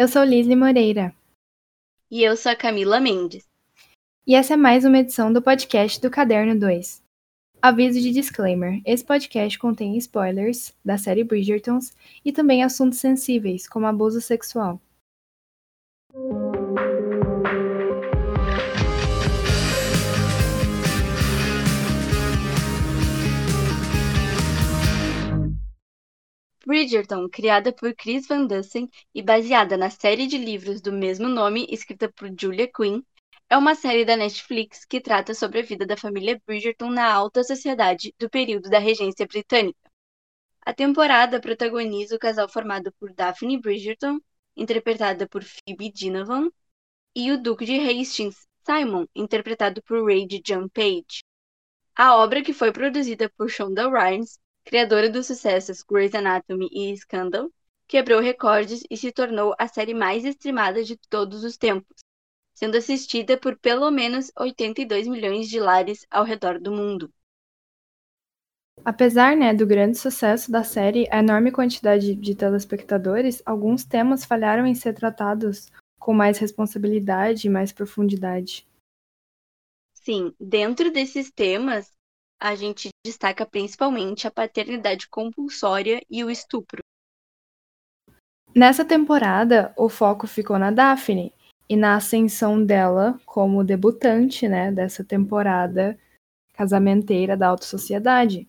Eu 0.00 0.06
sou 0.06 0.22
Lisly 0.22 0.54
Moreira. 0.54 1.12
E 2.08 2.22
eu 2.22 2.36
sou 2.36 2.52
a 2.52 2.54
Camila 2.54 3.00
Mendes. 3.00 3.44
E 4.24 4.36
essa 4.36 4.54
é 4.54 4.56
mais 4.56 4.84
uma 4.84 4.98
edição 4.98 5.32
do 5.32 5.42
podcast 5.42 6.00
do 6.00 6.08
Caderno 6.08 6.56
2. 6.56 7.02
Aviso 7.60 8.00
de 8.00 8.12
disclaimer: 8.12 8.80
esse 8.86 9.04
podcast 9.04 9.58
contém 9.58 9.96
spoilers 9.96 10.72
da 10.84 10.96
série 10.96 11.24
Bridgertons 11.24 11.96
e 12.24 12.30
também 12.30 12.62
assuntos 12.62 13.00
sensíveis, 13.00 13.68
como 13.68 13.86
abuso 13.86 14.20
sexual. 14.20 14.80
Bridgerton, 26.68 27.30
criada 27.30 27.72
por 27.72 27.94
Chris 27.94 28.26
Van 28.26 28.46
Dusen 28.46 28.90
e 29.14 29.22
baseada 29.22 29.74
na 29.74 29.88
série 29.88 30.26
de 30.26 30.36
livros 30.36 30.82
do 30.82 30.92
mesmo 30.92 31.26
nome, 31.26 31.66
escrita 31.70 32.12
por 32.12 32.28
Julia 32.38 32.70
Quinn, 32.70 33.00
é 33.48 33.56
uma 33.56 33.74
série 33.74 34.04
da 34.04 34.14
Netflix 34.18 34.84
que 34.84 35.00
trata 35.00 35.32
sobre 35.32 35.60
a 35.60 35.62
vida 35.62 35.86
da 35.86 35.96
família 35.96 36.38
Bridgerton 36.46 36.90
na 36.90 37.10
alta 37.10 37.42
sociedade 37.42 38.14
do 38.18 38.28
período 38.28 38.68
da 38.68 38.78
regência 38.78 39.26
britânica. 39.26 39.80
A 40.60 40.74
temporada 40.74 41.40
protagoniza 41.40 42.14
o 42.14 42.18
casal 42.18 42.50
formado 42.50 42.92
por 43.00 43.14
Daphne 43.14 43.58
Bridgerton, 43.58 44.18
interpretada 44.54 45.26
por 45.26 45.42
Phoebe 45.42 45.90
Dinovan, 45.90 46.50
e 47.16 47.32
o 47.32 47.40
Duque 47.40 47.64
de 47.64 47.78
Hastings, 47.80 48.46
Simon, 48.66 49.06
interpretado 49.14 49.82
por 49.84 50.04
Ray 50.04 50.26
John 50.44 50.68
Page. 50.68 51.24
A 51.96 52.14
obra, 52.16 52.42
que 52.42 52.52
foi 52.52 52.70
produzida 52.72 53.30
por 53.38 53.48
Shonda 53.48 53.88
Rhimes, 53.88 54.38
criadora 54.68 55.08
dos 55.08 55.26
sucessos 55.26 55.82
Grey's 55.82 56.14
Anatomy 56.14 56.68
e 56.70 56.94
Scandal, 56.94 57.50
quebrou 57.86 58.20
recordes 58.20 58.84
e 58.90 58.98
se 58.98 59.10
tornou 59.10 59.54
a 59.58 59.66
série 59.66 59.94
mais 59.94 60.26
streamada 60.26 60.84
de 60.84 60.94
todos 61.08 61.42
os 61.42 61.56
tempos, 61.56 61.96
sendo 62.52 62.76
assistida 62.76 63.38
por 63.38 63.58
pelo 63.58 63.90
menos 63.90 64.30
82 64.38 65.08
milhões 65.08 65.48
de 65.48 65.58
lares 65.58 66.06
ao 66.10 66.22
redor 66.22 66.60
do 66.60 66.70
mundo. 66.70 67.10
Apesar 68.84 69.34
né, 69.34 69.54
do 69.54 69.66
grande 69.66 69.96
sucesso 69.96 70.52
da 70.52 70.62
série, 70.62 71.08
a 71.10 71.20
enorme 71.20 71.50
quantidade 71.50 72.14
de 72.14 72.34
telespectadores, 72.34 73.42
alguns 73.46 73.86
temas 73.86 74.26
falharam 74.26 74.66
em 74.66 74.74
ser 74.74 74.92
tratados 74.92 75.72
com 75.98 76.12
mais 76.12 76.36
responsabilidade 76.36 77.46
e 77.46 77.50
mais 77.50 77.72
profundidade. 77.72 78.68
Sim, 79.94 80.34
dentro 80.38 80.92
desses 80.92 81.30
temas, 81.30 81.97
a 82.40 82.54
gente 82.54 82.88
destaca 83.04 83.44
principalmente 83.44 84.26
a 84.26 84.30
paternidade 84.30 85.08
compulsória 85.08 86.00
e 86.08 86.22
o 86.22 86.30
estupro. 86.30 86.80
Nessa 88.54 88.84
temporada, 88.84 89.72
o 89.76 89.88
foco 89.88 90.26
ficou 90.26 90.58
na 90.58 90.70
Daphne 90.70 91.32
e 91.68 91.76
na 91.76 91.96
ascensão 91.96 92.64
dela 92.64 93.20
como 93.26 93.64
debutante, 93.64 94.48
né, 94.48 94.72
dessa 94.72 95.04
temporada 95.04 95.98
casamenteira 96.54 97.36
da 97.36 97.48
alta 97.48 97.64
sociedade. 97.64 98.48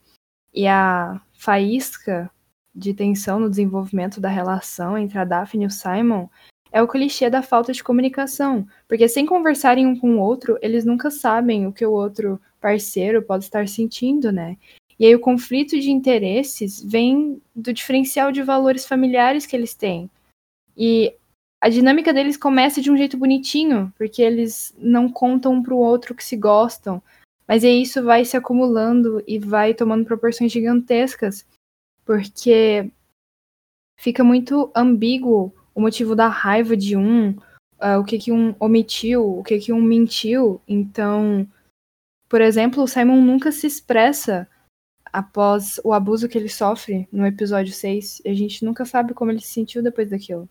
E 0.54 0.68
a 0.68 1.22
faísca 1.34 2.32
de 2.74 2.94
tensão 2.94 3.40
no 3.40 3.50
desenvolvimento 3.50 4.22
da 4.22 4.30
relação 4.30 4.98
entre 4.98 5.20
a 5.20 5.26
Daphne 5.26 5.66
e 5.66 5.68
o 5.68 5.72
Simon 5.72 6.30
é 6.72 6.82
o 6.82 6.88
clichê 6.88 7.30
da 7.30 7.42
falta 7.42 7.74
de 7.74 7.84
comunicação, 7.84 8.68
porque 8.88 9.08
sem 9.08 9.26
conversarem 9.26 9.86
um 9.86 9.96
com 9.96 10.16
o 10.16 10.20
outro, 10.20 10.58
eles 10.62 10.86
nunca 10.86 11.10
sabem 11.10 11.66
o 11.66 11.74
que 11.74 11.86
o 11.86 11.92
outro 11.92 12.40
parceiro 12.62 13.22
pode 13.22 13.46
estar 13.46 13.68
sentindo, 13.68 14.32
né? 14.32 14.58
E 15.00 15.06
aí 15.06 15.16
o 15.16 15.20
conflito 15.20 15.80
de 15.80 15.90
interesses 15.90 16.84
vem 16.84 17.42
do 17.56 17.72
diferencial 17.72 18.32
de 18.32 18.44
valores 18.44 18.86
familiares 18.86 19.46
que 19.46 19.56
eles 19.56 19.74
têm. 19.74 20.10
E 20.78 21.16
a 21.62 21.70
dinâmica 21.70 22.14
deles 22.14 22.38
começa 22.38 22.82
de 22.82 22.92
um 22.92 22.98
jeito 22.98 23.18
bonitinho, 23.18 23.94
porque 23.98 24.22
eles 24.22 24.76
não 24.78 25.10
contam 25.10 25.54
um 25.54 25.64
pro 25.64 25.78
outro 25.78 26.14
que 26.14 26.24
se 26.24 26.36
gostam, 26.36 27.02
mas 27.48 27.64
aí 27.64 27.82
isso 27.82 28.04
vai 28.04 28.24
se 28.26 28.38
acumulando 28.38 29.24
e 29.28 29.40
vai 29.40 29.74
tomando 29.74 30.06
proporções 30.06 30.52
gigantescas, 30.52 31.46
porque 32.06 32.92
fica 33.98 34.24
muito 34.24 34.72
ambíguo 34.76 35.54
o 35.80 35.82
motivo 35.82 36.14
da 36.14 36.28
raiva 36.28 36.76
de 36.76 36.98
um, 36.98 37.30
uh, 37.30 38.00
o 38.02 38.04
que 38.04 38.20
que 38.20 38.34
um 38.34 38.54
omitiu, 38.60 39.40
o 39.40 39.42
que 39.42 39.58
que 39.60 39.72
um 39.72 39.82
mentiu. 39.82 40.62
Então, 40.68 41.50
por 42.28 42.42
exemplo, 42.42 42.84
o 42.84 42.88
Simon 42.88 43.22
nunca 43.22 43.50
se 43.50 43.66
expressa 43.66 44.46
após 45.06 45.80
o 45.82 45.94
abuso 45.94 46.28
que 46.28 46.38
ele 46.38 46.50
sofre 46.50 47.08
no 47.14 47.26
episódio 47.26 47.74
6. 47.74 48.22
E 48.26 48.30
a 48.30 48.34
gente 48.34 48.66
nunca 48.66 48.84
sabe 48.84 49.14
como 49.14 49.32
ele 49.32 49.40
se 49.40 49.54
sentiu 49.54 49.82
depois 49.82 50.10
daquilo. 50.10 50.50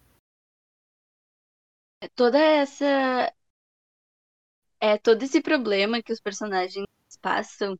Toda 2.14 2.38
essa. 2.38 3.30
É, 4.80 4.96
todo 4.96 5.22
esse 5.22 5.42
problema 5.42 6.02
que 6.02 6.12
os 6.12 6.20
personagens 6.20 6.86
passam 7.20 7.78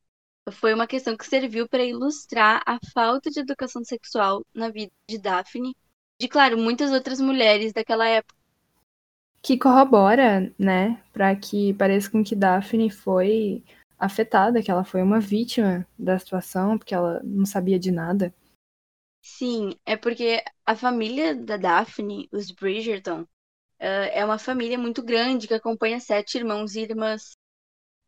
foi 0.53 0.75
uma 0.75 0.87
questão 0.87 1.17
que 1.17 1.27
serviu 1.27 1.67
para 1.67 1.83
ilustrar 1.83 2.63
a 2.67 2.79
falta 2.93 3.31
de 3.31 3.41
educação 3.41 3.83
sexual 3.85 4.45
na 4.53 4.69
vida 4.69 4.93
de 5.09 5.17
Daphne 5.17 5.75
de, 6.21 6.29
claro, 6.29 6.59
muitas 6.59 6.93
outras 6.93 7.21
mulheres 7.21 7.73
daquela 7.73 8.06
época. 8.06 8.34
Que 9.41 9.56
corrobora, 9.56 10.53
né, 10.59 11.03
para 11.12 11.34
que 11.34 11.73
pareça 11.75 12.11
com 12.11 12.25
que 12.25 12.34
Daphne 12.34 12.91
foi 12.91 13.62
afetada, 13.99 14.62
que 14.62 14.71
ela 14.71 14.84
foi 14.84 15.03
uma 15.03 15.21
vítima 15.21 15.87
da 15.99 16.19
situação, 16.19 16.77
porque 16.77 16.95
ela 16.95 17.21
não 17.25 17.47
sabia 17.47 17.79
de 17.79 17.91
nada. 17.91 18.34
Sim, 19.23 19.75
é 19.87 19.97
porque 19.97 20.43
a 20.67 20.75
família 20.75 21.34
da 21.34 21.56
Daphne, 21.56 22.29
os 22.33 22.50
Bridgerton, 22.50 23.27
é 23.79 24.25
uma 24.25 24.39
família 24.39 24.79
muito 24.79 25.03
grande 25.03 25.47
que 25.47 25.55
acompanha 25.55 26.00
sete 26.00 26.37
irmãos 26.39 26.75
e 26.75 26.81
irmãs. 26.81 27.37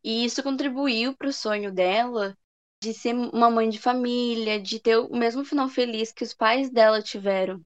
E 0.03 0.25
isso 0.25 0.43
contribuiu 0.43 1.17
para 1.17 1.29
o 1.29 1.33
sonho 1.33 1.73
dela 1.73 2.37
de 2.83 2.95
ser 2.95 3.15
uma 3.15 3.51
mãe 3.51 3.69
de 3.69 3.79
família, 3.79 4.61
de 4.61 4.81
ter 4.81 4.97
o 4.97 5.17
mesmo 5.17 5.45
final 5.45 5.69
feliz 5.69 6.11
que 6.13 6.25
os 6.25 6.35
pais 6.35 6.71
dela 6.71 7.03
tiveram. 7.03 7.61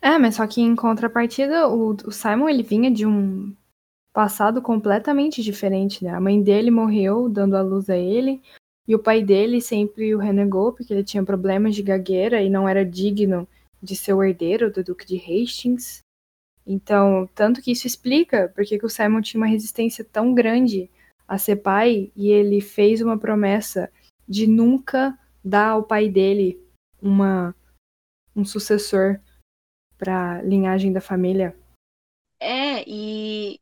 É, 0.00 0.16
mas 0.18 0.36
só 0.36 0.46
que 0.46 0.60
em 0.60 0.76
contrapartida, 0.76 1.68
o, 1.68 1.90
o 1.90 2.12
Simon 2.12 2.48
ele 2.48 2.62
vinha 2.62 2.90
de 2.90 3.04
um 3.04 3.54
passado 4.12 4.62
completamente 4.62 5.42
diferente, 5.42 6.04
né? 6.04 6.10
A 6.10 6.20
mãe 6.20 6.42
dele 6.42 6.70
morreu 6.70 7.28
dando 7.28 7.56
a 7.56 7.62
luz 7.62 7.90
a 7.90 7.96
ele, 7.96 8.40
e 8.86 8.94
o 8.94 8.98
pai 8.98 9.22
dele 9.22 9.60
sempre 9.60 10.14
o 10.14 10.18
renegou 10.18 10.72
porque 10.72 10.92
ele 10.92 11.04
tinha 11.04 11.24
problemas 11.24 11.74
de 11.74 11.82
gagueira 11.82 12.42
e 12.42 12.48
não 12.48 12.68
era 12.68 12.84
digno 12.84 13.46
de 13.82 13.94
ser 13.94 14.14
o 14.14 14.22
herdeiro 14.22 14.72
do 14.72 14.82
Duque 14.82 15.06
de 15.06 15.16
Hastings. 15.16 16.00
Então, 16.66 17.28
tanto 17.34 17.60
que 17.60 17.72
isso 17.72 17.86
explica 17.86 18.50
porque 18.54 18.78
que 18.78 18.86
o 18.86 18.88
Simon 18.88 19.20
tinha 19.20 19.40
uma 19.40 19.46
resistência 19.46 20.04
tão 20.04 20.34
grande 20.34 20.90
a 21.26 21.36
ser 21.36 21.56
pai 21.56 22.10
e 22.16 22.30
ele 22.30 22.60
fez 22.60 23.02
uma 23.02 23.18
promessa 23.18 23.90
de 24.26 24.46
nunca 24.46 25.18
dar 25.44 25.70
ao 25.70 25.82
pai 25.82 26.08
dele 26.08 26.58
uma 27.00 27.54
um 28.34 28.44
sucessor 28.44 29.20
para 29.98 30.40
linhagem 30.42 30.92
da 30.92 31.00
família. 31.00 31.56
É, 32.40 32.84
e 32.86 33.60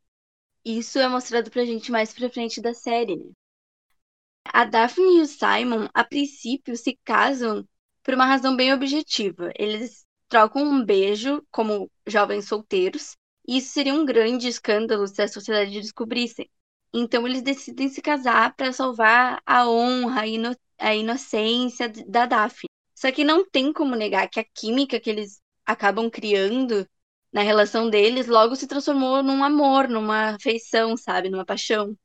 isso 0.63 0.99
é 0.99 1.07
mostrado 1.07 1.49
pra 1.49 1.65
gente 1.65 1.91
mais 1.91 2.13
pra 2.13 2.29
frente 2.29 2.61
da 2.61 2.73
série, 2.73 3.15
né? 3.15 3.31
A 4.53 4.63
Daphne 4.63 5.17
e 5.17 5.21
o 5.21 5.25
Simon, 5.25 5.87
a 5.93 6.03
princípio, 6.03 6.75
se 6.77 6.97
casam 7.03 7.67
por 8.03 8.13
uma 8.13 8.25
razão 8.25 8.55
bem 8.55 8.73
objetiva. 8.73 9.51
Eles 9.57 10.05
trocam 10.29 10.63
um 10.63 10.83
beijo 10.83 11.45
como 11.51 11.91
jovens 12.05 12.47
solteiros, 12.47 13.15
e 13.47 13.57
isso 13.57 13.71
seria 13.71 13.93
um 13.93 14.05
grande 14.05 14.47
escândalo 14.47 15.07
se 15.07 15.21
a 15.21 15.27
sociedade 15.27 15.71
descobrisse. 15.71 16.49
Então 16.93 17.27
eles 17.27 17.41
decidem 17.41 17.89
se 17.89 18.01
casar 18.01 18.55
para 18.55 18.71
salvar 18.71 19.41
a 19.45 19.69
honra, 19.69 20.25
ino 20.25 20.55
a 20.77 20.95
inocência 20.95 21.89
da 22.07 22.25
Daphne. 22.25 22.69
Só 22.95 23.11
que 23.11 23.23
não 23.23 23.47
tem 23.49 23.71
como 23.73 23.95
negar 23.95 24.29
que 24.29 24.39
a 24.39 24.45
química 24.45 24.99
que 24.99 25.09
eles 25.09 25.39
acabam 25.67 26.09
criando 26.09 26.87
na 27.31 27.41
relação 27.41 27.89
deles, 27.89 28.25
logo 28.25 28.55
se 28.55 28.67
transformou 28.67 29.21
num 29.21 29.43
amor, 29.43 29.89
numa 29.89 30.35
afeição, 30.35 30.95
sabe? 30.95 31.29
Numa 31.29 31.45
paixão. 31.45 31.95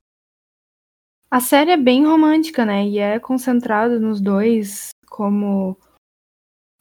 A 1.31 1.41
série 1.41 1.71
é 1.71 1.77
bem 1.77 2.05
romântica, 2.05 2.67
né? 2.67 2.87
E 2.87 2.99
é 2.99 3.19
concentrado 3.19 3.99
nos 3.99 4.21
dois 4.21 4.91
como 5.09 5.79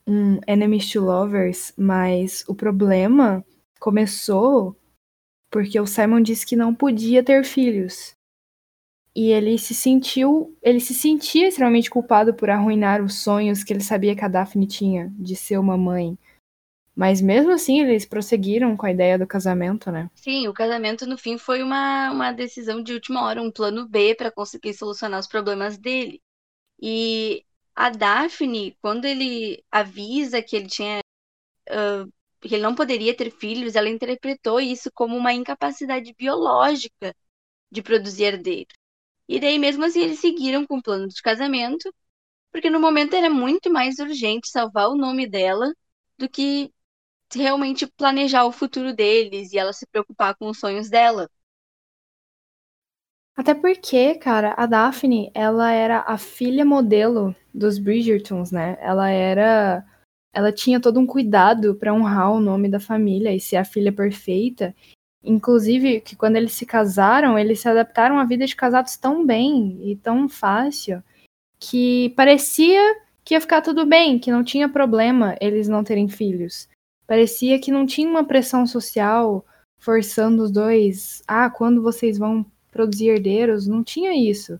um 0.07 0.39
enemies 0.47 0.91
to 0.91 0.99
lovers, 0.99 1.71
mas 1.77 2.43
o 2.47 2.55
problema 2.55 3.45
começou 3.79 4.75
porque 5.49 5.79
o 5.79 5.85
Simon 5.85 6.21
disse 6.21 6.45
que 6.45 6.55
não 6.55 6.73
podia 6.73 7.23
ter 7.23 7.43
filhos. 7.43 8.13
E 9.13 9.29
ele 9.29 9.57
se 9.57 9.75
sentiu, 9.75 10.57
ele 10.61 10.79
se 10.79 10.93
sentia 10.93 11.49
extremamente 11.49 11.89
culpado 11.89 12.33
por 12.33 12.49
arruinar 12.49 13.03
os 13.03 13.21
sonhos 13.21 13.63
que 13.63 13.73
ele 13.73 13.83
sabia 13.83 14.15
que 14.15 14.23
a 14.23 14.29
Daphne 14.29 14.65
tinha 14.65 15.13
de 15.17 15.35
ser 15.35 15.57
uma 15.57 15.77
mãe. 15.77 16.17
Mas 16.95 17.21
mesmo 17.21 17.51
assim, 17.51 17.79
eles 17.81 18.05
prosseguiram 18.05 18.75
com 18.75 18.85
a 18.85 18.91
ideia 18.91 19.17
do 19.17 19.25
casamento, 19.25 19.91
né? 19.91 20.09
Sim, 20.15 20.47
o 20.47 20.53
casamento 20.53 21.05
no 21.05 21.17
fim 21.17 21.37
foi 21.37 21.63
uma, 21.63 22.11
uma 22.11 22.31
decisão 22.31 22.83
de 22.83 22.93
última 22.93 23.23
hora, 23.23 23.41
um 23.41 23.51
plano 23.51 23.87
B 23.87 24.13
para 24.15 24.31
conseguir 24.31 24.73
solucionar 24.73 25.19
os 25.19 25.27
problemas 25.27 25.77
dele. 25.77 26.21
E 26.81 27.45
a 27.75 27.89
Daphne, 27.89 28.77
quando 28.81 29.05
ele 29.05 29.63
avisa 29.71 30.41
que 30.41 30.55
ele 30.55 30.67
tinha 30.67 31.01
uh, 31.69 32.11
que 32.41 32.55
ele 32.55 32.63
não 32.63 32.75
poderia 32.75 33.15
ter 33.15 33.31
filhos, 33.31 33.75
ela 33.75 33.89
interpretou 33.89 34.59
isso 34.59 34.91
como 34.93 35.15
uma 35.17 35.33
incapacidade 35.33 36.13
biológica 36.17 37.15
de 37.71 37.81
produzir 37.83 38.25
herdeiro. 38.25 38.69
E 39.27 39.39
daí, 39.39 39.59
mesmo 39.59 39.85
assim, 39.85 40.01
eles 40.01 40.19
seguiram 40.19 40.65
com 40.67 40.77
o 40.77 40.83
plano 40.83 41.07
de 41.07 41.21
casamento, 41.21 41.93
porque 42.51 42.69
no 42.69 42.79
momento 42.79 43.15
era 43.15 43.29
muito 43.29 43.71
mais 43.71 43.99
urgente 43.99 44.49
salvar 44.49 44.89
o 44.89 44.97
nome 44.97 45.27
dela 45.27 45.73
do 46.17 46.29
que 46.29 46.71
realmente 47.33 47.87
planejar 47.87 48.45
o 48.45 48.51
futuro 48.51 48.93
deles 48.93 49.53
e 49.53 49.57
ela 49.57 49.73
se 49.73 49.85
preocupar 49.87 50.35
com 50.35 50.47
os 50.49 50.59
sonhos 50.59 50.89
dela. 50.89 51.29
Até 53.35 53.53
porque, 53.53 54.15
cara, 54.15 54.53
a 54.57 54.65
Daphne, 54.65 55.31
ela 55.33 55.71
era 55.71 56.01
a 56.01 56.17
filha 56.17 56.65
modelo 56.65 57.35
dos 57.53 57.79
Bridgertons, 57.79 58.51
né? 58.51 58.77
Ela 58.81 59.09
era 59.09 59.85
ela 60.33 60.51
tinha 60.51 60.79
todo 60.79 60.99
um 60.99 61.05
cuidado 61.05 61.75
para 61.75 61.93
honrar 61.93 62.31
o 62.31 62.39
nome 62.39 62.69
da 62.69 62.79
família 62.79 63.35
e 63.35 63.39
ser 63.39 63.57
a 63.57 63.65
filha 63.65 63.91
perfeita. 63.91 64.73
Inclusive, 65.23 66.01
que 66.01 66.15
quando 66.15 66.37
eles 66.37 66.53
se 66.53 66.65
casaram, 66.65 67.37
eles 67.37 67.59
se 67.59 67.67
adaptaram 67.67 68.17
à 68.17 68.23
vida 68.23 68.45
de 68.45 68.55
casados 68.55 68.95
tão 68.95 69.25
bem 69.25 69.79
e 69.83 69.95
tão 69.97 70.29
fácil 70.29 71.03
que 71.59 72.09
parecia 72.15 72.79
que 73.23 73.33
ia 73.35 73.41
ficar 73.41 73.61
tudo 73.61 73.85
bem, 73.85 74.17
que 74.17 74.31
não 74.31 74.43
tinha 74.43 74.69
problema 74.69 75.35
eles 75.39 75.67
não 75.67 75.83
terem 75.83 76.07
filhos. 76.07 76.67
Parecia 77.11 77.59
que 77.59 77.73
não 77.73 77.85
tinha 77.85 78.07
uma 78.07 78.23
pressão 78.23 78.65
social 78.65 79.45
forçando 79.77 80.43
os 80.43 80.49
dois. 80.49 81.21
Ah, 81.27 81.49
quando 81.49 81.81
vocês 81.81 82.17
vão 82.17 82.49
produzir 82.71 83.09
herdeiros? 83.09 83.67
Não 83.67 83.83
tinha 83.83 84.13
isso. 84.13 84.57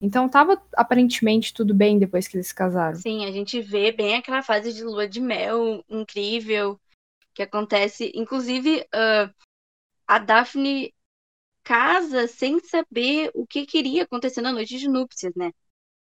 Então 0.00 0.28
tava 0.28 0.60
aparentemente 0.76 1.54
tudo 1.54 1.72
bem 1.72 2.00
depois 2.00 2.26
que 2.26 2.36
eles 2.36 2.48
se 2.48 2.54
casaram. 2.56 2.96
Sim, 2.96 3.24
a 3.24 3.30
gente 3.30 3.60
vê 3.60 3.92
bem 3.92 4.16
aquela 4.16 4.42
fase 4.42 4.72
de 4.72 4.82
lua 4.82 5.06
de 5.06 5.20
mel 5.20 5.84
incrível 5.88 6.76
que 7.32 7.40
acontece. 7.40 8.10
Inclusive, 8.16 8.80
uh, 8.80 9.32
a 10.04 10.18
Daphne 10.18 10.92
casa 11.62 12.26
sem 12.26 12.58
saber 12.58 13.30
o 13.32 13.46
que 13.46 13.64
queria 13.64 14.02
acontecer 14.02 14.40
na 14.40 14.50
noite 14.50 14.76
de 14.76 14.88
núpcias, 14.88 15.32
né? 15.36 15.52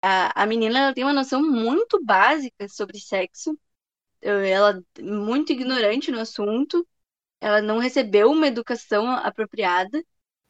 A, 0.01 0.43
a 0.43 0.45
menina 0.45 0.79
ela 0.79 0.93
tem 0.93 1.03
uma 1.03 1.11
noção 1.11 1.43
muito 1.43 2.01
básica 2.01 2.69
sobre 2.69 2.97
sexo. 2.97 3.59
Ela 4.21 4.83
é 4.97 5.01
muito 5.01 5.51
ignorante 5.51 6.11
no 6.11 6.19
assunto. 6.19 6.87
Ela 7.41 7.61
não 7.61 7.79
recebeu 7.79 8.31
uma 8.31 8.47
educação 8.47 9.09
apropriada. 9.09 10.03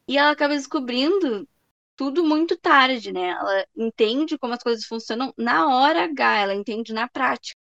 E 0.08 0.18
ela 0.18 0.30
acaba 0.32 0.54
descobrindo 0.54 1.48
tudo 1.96 2.24
muito 2.24 2.56
tarde, 2.58 3.12
né? 3.12 3.30
Ela 3.30 3.66
entende 3.76 4.38
como 4.38 4.54
as 4.54 4.62
coisas 4.62 4.84
funcionam 4.86 5.32
na 5.36 5.68
hora 5.76 6.04
H, 6.04 6.38
ela 6.38 6.54
entende 6.54 6.92
na 6.92 7.08
prática. 7.08 7.58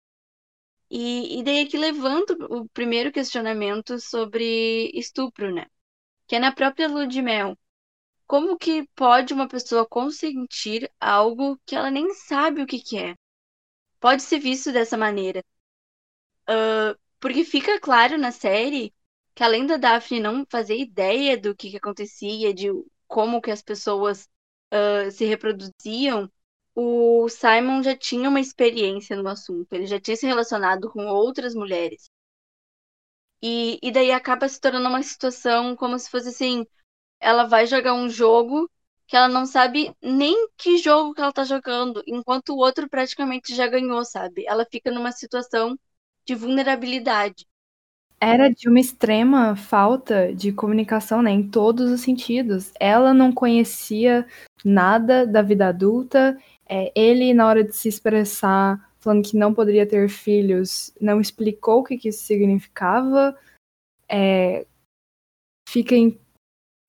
E, 0.90 1.40
e 1.40 1.42
daí 1.44 1.60
aqui 1.64 1.76
levanta 1.76 2.34
o 2.50 2.68
primeiro 2.68 3.12
questionamento 3.12 3.98
sobre 4.00 4.90
estupro, 4.94 5.52
né? 5.52 5.66
Que 6.26 6.36
é 6.36 6.38
na 6.40 6.52
própria 6.52 6.88
lua 6.88 7.06
de 7.06 7.22
mel. 7.22 7.58
Como 8.26 8.58
que 8.58 8.88
pode 8.96 9.34
uma 9.34 9.48
pessoa 9.48 9.86
consentir 9.88 10.90
algo 11.00 11.58
que 11.66 11.76
ela 11.76 11.90
nem 11.90 12.12
sabe 12.14 12.62
o 12.62 12.66
que, 12.66 12.80
que 12.80 12.98
é? 12.98 13.16
Pode 14.00 14.22
ser 14.22 14.38
visto 14.40 14.72
dessa 14.72 14.96
maneira. 14.96 15.44
Uh, 16.48 16.96
porque 17.20 17.44
fica 17.44 17.80
claro 17.80 18.18
na 18.18 18.30
série 18.32 18.94
que 19.34 19.42
além 19.42 19.66
da 19.66 19.76
Daphne 19.76 20.20
não 20.20 20.46
fazer 20.48 20.76
ideia 20.78 21.36
do 21.36 21.54
que, 21.54 21.70
que 21.70 21.76
acontecia, 21.76 22.54
de 22.54 22.68
como 23.06 23.40
que 23.40 23.50
as 23.50 23.62
pessoas 23.62 24.28
uh, 24.72 25.10
se 25.10 25.24
reproduziam, 25.24 26.30
o 26.74 27.28
Simon 27.28 27.82
já 27.82 27.96
tinha 27.96 28.28
uma 28.28 28.40
experiência 28.40 29.16
no 29.16 29.28
assunto, 29.28 29.72
ele 29.72 29.86
já 29.86 30.00
tinha 30.00 30.16
se 30.16 30.26
relacionado 30.26 30.90
com 30.90 31.06
outras 31.06 31.54
mulheres. 31.54 32.10
E, 33.42 33.78
e 33.82 33.90
daí 33.92 34.10
acaba 34.12 34.48
se 34.48 34.60
tornando 34.60 34.88
uma 34.88 35.02
situação 35.02 35.76
como 35.76 35.98
se 35.98 36.10
fosse 36.10 36.28
assim, 36.28 36.66
ela 37.20 37.44
vai 37.44 37.66
jogar 37.66 37.94
um 37.94 38.08
jogo 38.08 38.70
que 39.06 39.16
ela 39.16 39.28
não 39.28 39.46
sabe 39.46 39.94
nem 40.02 40.48
que 40.56 40.78
jogo 40.78 41.14
que 41.14 41.20
ela 41.20 41.32
tá 41.32 41.44
jogando, 41.44 42.02
enquanto 42.06 42.50
o 42.50 42.58
outro 42.58 42.88
praticamente 42.88 43.54
já 43.54 43.66
ganhou, 43.68 44.04
sabe? 44.04 44.44
Ela 44.46 44.66
fica 44.70 44.90
numa 44.90 45.12
situação 45.12 45.78
de 46.26 46.34
vulnerabilidade 46.34 47.46
era 48.20 48.48
de 48.48 48.68
uma 48.68 48.80
extrema 48.80 49.54
falta 49.54 50.34
de 50.34 50.52
comunicação, 50.52 51.22
né, 51.22 51.30
em 51.30 51.48
todos 51.48 51.90
os 51.90 52.00
sentidos. 52.00 52.72
Ela 52.80 53.12
não 53.12 53.32
conhecia 53.32 54.26
nada 54.64 55.26
da 55.26 55.42
vida 55.42 55.68
adulta. 55.68 56.38
É, 56.68 56.90
ele, 56.94 57.34
na 57.34 57.46
hora 57.46 57.62
de 57.62 57.76
se 57.76 57.88
expressar, 57.88 58.90
falando 58.98 59.28
que 59.28 59.36
não 59.36 59.52
poderia 59.52 59.86
ter 59.86 60.08
filhos, 60.08 60.92
não 61.00 61.20
explicou 61.20 61.80
o 61.80 61.84
que, 61.84 61.98
que 61.98 62.08
isso 62.08 62.24
significava. 62.24 63.38
É, 64.08 64.66
fica 65.68 65.94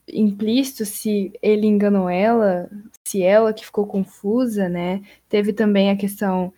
implícito 0.08 0.86
se 0.86 1.34
ele 1.42 1.68
enganou 1.68 2.10
ela, 2.10 2.70
se 3.06 3.22
ela 3.22 3.54
que 3.54 3.66
ficou 3.66 3.86
confusa, 3.86 4.70
né? 4.70 5.02
Teve 5.28 5.52
também 5.52 5.92
a 5.92 5.98
questão 5.98 6.54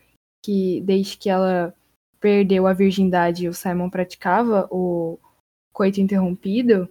que 0.46 0.82
desde 0.82 1.18
que 1.18 1.30
ela 1.30 1.74
perdeu 2.20 2.68
a 2.68 2.74
virgindade 2.74 3.46
e 3.46 3.50
o 3.50 3.54
Simon 3.54 3.90
praticava 3.90 4.68
o 4.72 5.20
coito 5.72 6.02
interrompido, 6.02 6.90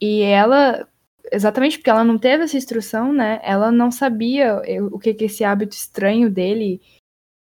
e 0.00 0.22
ela, 0.22 0.88
exatamente 1.32 1.78
porque 1.78 1.90
ela 1.90 2.04
não 2.04 2.18
teve 2.18 2.44
essa 2.44 2.56
instrução, 2.56 3.12
né? 3.12 3.40
Ela 3.42 3.72
não 3.72 3.90
sabia 3.90 4.62
o 4.92 4.98
que, 4.98 5.12
que 5.14 5.24
esse 5.24 5.42
hábito 5.44 5.74
estranho 5.74 6.30
dele 6.30 6.80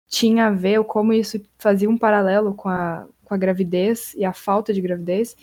tinha 0.08 0.46
a 0.46 0.50
ver, 0.50 0.78
ou 0.78 0.84
como 0.84 1.12
isso 1.12 1.40
fazia 1.58 1.88
um 1.88 1.96
paralelo 1.96 2.54
com 2.54 2.68
a, 2.68 3.06
com 3.24 3.32
a 3.32 3.36
gravidez 3.36 4.12
e 4.14 4.24
a 4.24 4.32
falta 4.32 4.74
de 4.74 4.80
gravidez. 4.80 5.36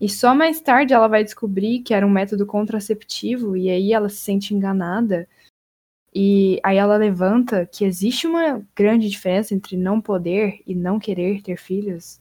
E 0.00 0.08
só 0.08 0.34
mais 0.34 0.60
tarde 0.60 0.94
ela 0.94 1.08
vai 1.08 1.24
descobrir 1.24 1.80
que 1.80 1.92
era 1.94 2.06
um 2.06 2.10
método 2.10 2.46
contraceptivo, 2.46 3.56
e 3.56 3.68
aí 3.68 3.92
ela 3.92 4.08
se 4.08 4.18
sente 4.18 4.54
enganada. 4.54 5.28
E 6.14 6.60
aí 6.64 6.76
ela 6.78 6.96
levanta 6.96 7.66
que 7.66 7.84
existe 7.84 8.26
uma 8.26 8.66
grande 8.76 9.08
diferença 9.08 9.54
entre 9.54 9.76
não 9.76 10.00
poder 10.00 10.62
e 10.66 10.74
não 10.74 10.98
querer 10.98 11.42
ter 11.42 11.56
filhos. 11.58 12.20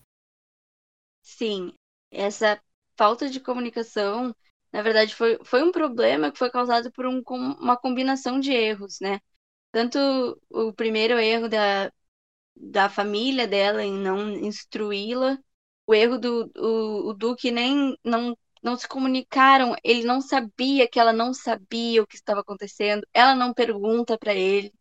Sim, 1.22 1.74
essa 2.12 2.62
falta 2.98 3.30
de 3.30 3.40
comunicação, 3.40 4.36
na 4.72 4.82
verdade, 4.82 5.16
foi, 5.16 5.38
foi 5.44 5.64
um 5.64 5.72
problema 5.72 6.32
que 6.32 6.38
foi 6.40 6.50
causado 6.50 6.92
por 6.92 7.06
um, 7.06 7.22
uma 7.30 7.78
combinação 7.78 8.40
de 8.40 8.52
erros, 8.52 9.00
né? 9.02 9.20
Tanto 9.72 10.00
o 10.50 10.74
primeiro 10.74 11.20
erro 11.20 11.50
da, 11.50 11.92
da 12.56 12.90
família 12.90 13.48
dela 13.48 13.84
em 13.84 13.94
não 13.94 14.32
instruí-la, 14.32 15.40
o 15.88 15.94
erro 15.96 16.20
do 16.20 16.52
o, 16.58 17.10
o 17.12 17.14
Duque 17.16 17.52
nem 17.52 17.98
não 18.06 18.38
não 18.62 18.76
se 18.78 18.88
comunicaram, 18.88 19.76
ele 19.84 20.04
não 20.04 20.22
sabia 20.22 20.88
que 20.88 21.00
ela 21.00 21.14
não 21.14 21.34
sabia 21.34 22.02
o 22.04 22.08
que 22.08 22.16
estava 22.16 22.42
acontecendo, 22.42 23.06
ela 23.14 23.36
não 23.36 23.54
pergunta 23.54 24.18
para 24.18 24.34
ele. 24.34 24.74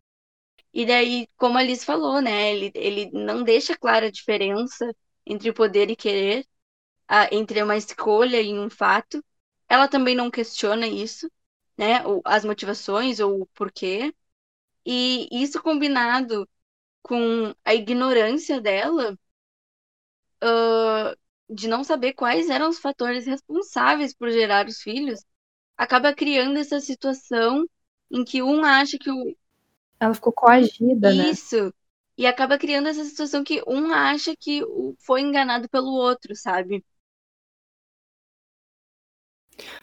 E 0.72 0.86
daí, 0.86 1.28
como 1.36 1.58
a 1.58 1.62
Liz 1.62 1.84
falou, 1.84 2.20
né, 2.22 2.52
ele, 2.52 2.72
ele 2.74 3.10
não 3.12 3.42
deixa 3.42 3.76
clara 3.76 4.06
a 4.06 4.10
diferença 4.10 4.94
entre 5.26 5.52
poder 5.52 5.90
e 5.90 5.96
querer, 5.96 6.46
a, 7.08 7.34
entre 7.34 7.62
uma 7.62 7.76
escolha 7.76 8.40
e 8.42 8.58
um 8.58 8.70
fato. 8.70 9.24
Ela 9.68 9.88
também 9.88 10.14
não 10.16 10.30
questiona 10.30 10.86
isso, 10.88 11.30
né, 11.78 12.02
as 12.24 12.44
motivações 12.44 13.20
ou 13.20 13.42
o 13.42 13.46
porquê. 13.48 14.14
E 14.86 15.28
isso 15.32 15.62
combinado 15.62 16.48
com 17.02 17.54
a 17.64 17.74
ignorância 17.74 18.60
dela, 18.60 19.18
uh, 20.42 21.16
de 21.50 21.68
não 21.68 21.82
saber 21.82 22.12
quais 22.12 22.48
eram 22.48 22.68
os 22.68 22.78
fatores 22.78 23.26
responsáveis 23.26 24.14
por 24.14 24.30
gerar 24.30 24.66
os 24.66 24.80
filhos, 24.80 25.24
acaba 25.76 26.14
criando 26.14 26.58
essa 26.58 26.78
situação 26.78 27.66
em 28.10 28.24
que 28.24 28.42
um 28.42 28.64
acha 28.64 28.96
que 28.98 29.10
o. 29.10 29.36
Ela 29.98 30.14
ficou 30.14 30.32
coagida, 30.32 31.12
né? 31.12 31.30
Isso. 31.30 31.72
E 32.16 32.26
acaba 32.26 32.58
criando 32.58 32.88
essa 32.88 33.04
situação 33.04 33.42
que 33.42 33.62
um 33.66 33.92
acha 33.92 34.34
que 34.38 34.62
foi 35.00 35.22
enganado 35.22 35.68
pelo 35.68 35.90
outro, 35.90 36.36
sabe? 36.36 36.84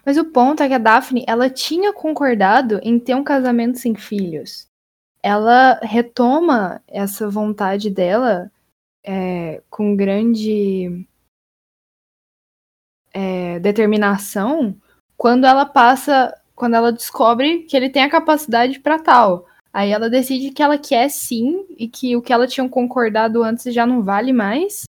Mas 0.06 0.18
o 0.18 0.26
ponto 0.26 0.64
é 0.64 0.68
que 0.68 0.74
a 0.74 0.80
Daphne, 0.80 1.26
ela 1.28 1.50
tinha 1.50 1.94
concordado 1.94 2.80
em 2.82 3.00
ter 3.00 3.16
um 3.16 3.24
casamento 3.24 3.78
sem 3.78 3.96
filhos. 3.96 4.68
Ela 5.22 5.80
retoma 5.82 6.82
essa 6.88 7.30
vontade 7.30 7.90
dela 7.90 8.52
é, 9.04 9.62
com 9.70 9.96
grande 9.96 11.08
é, 13.18 13.60
determinação 13.60 14.76
quando 15.18 15.48
ela 15.48 15.66
passa, 15.66 16.40
quando 16.56 16.76
ela 16.76 16.92
descobre 16.94 17.64
que 17.64 17.76
ele 17.76 17.90
tem 17.90 18.04
a 18.04 18.10
capacidade 18.10 18.80
para 18.80 19.00
tal. 19.00 19.48
Aí 19.74 19.92
ela 19.92 20.08
decide 20.08 20.52
que 20.52 20.62
ela 20.62 20.78
quer 20.78 21.10
sim 21.10 21.66
e 21.80 21.88
que 21.88 22.16
o 22.16 22.22
que 22.22 22.32
ela 22.32 22.46
tinha 22.46 22.70
concordado 22.70 23.42
antes 23.42 23.74
já 23.74 23.88
não 23.88 24.04
vale 24.04 24.32
mais 24.32 24.84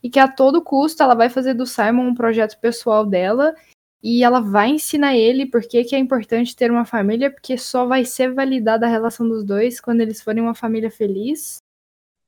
e 0.00 0.08
que 0.08 0.20
a 0.20 0.28
todo 0.28 0.62
custo 0.62 1.02
ela 1.02 1.16
vai 1.16 1.28
fazer 1.28 1.54
do 1.54 1.66
Simon 1.66 2.06
um 2.08 2.14
projeto 2.14 2.58
pessoal 2.60 3.04
dela 3.04 3.52
e 4.00 4.22
ela 4.22 4.40
vai 4.40 4.70
ensinar 4.70 5.16
ele 5.16 5.46
por 5.46 5.62
que, 5.62 5.82
que 5.82 5.96
é 5.96 5.98
importante 5.98 6.54
ter 6.54 6.70
uma 6.70 6.84
família, 6.84 7.30
porque 7.32 7.58
só 7.58 7.84
vai 7.84 8.04
ser 8.04 8.32
validada 8.32 8.86
a 8.86 8.88
relação 8.88 9.28
dos 9.28 9.44
dois 9.44 9.80
quando 9.80 10.00
eles 10.00 10.20
forem 10.20 10.42
uma 10.42 10.54
família 10.54 10.90
feliz. 10.90 11.58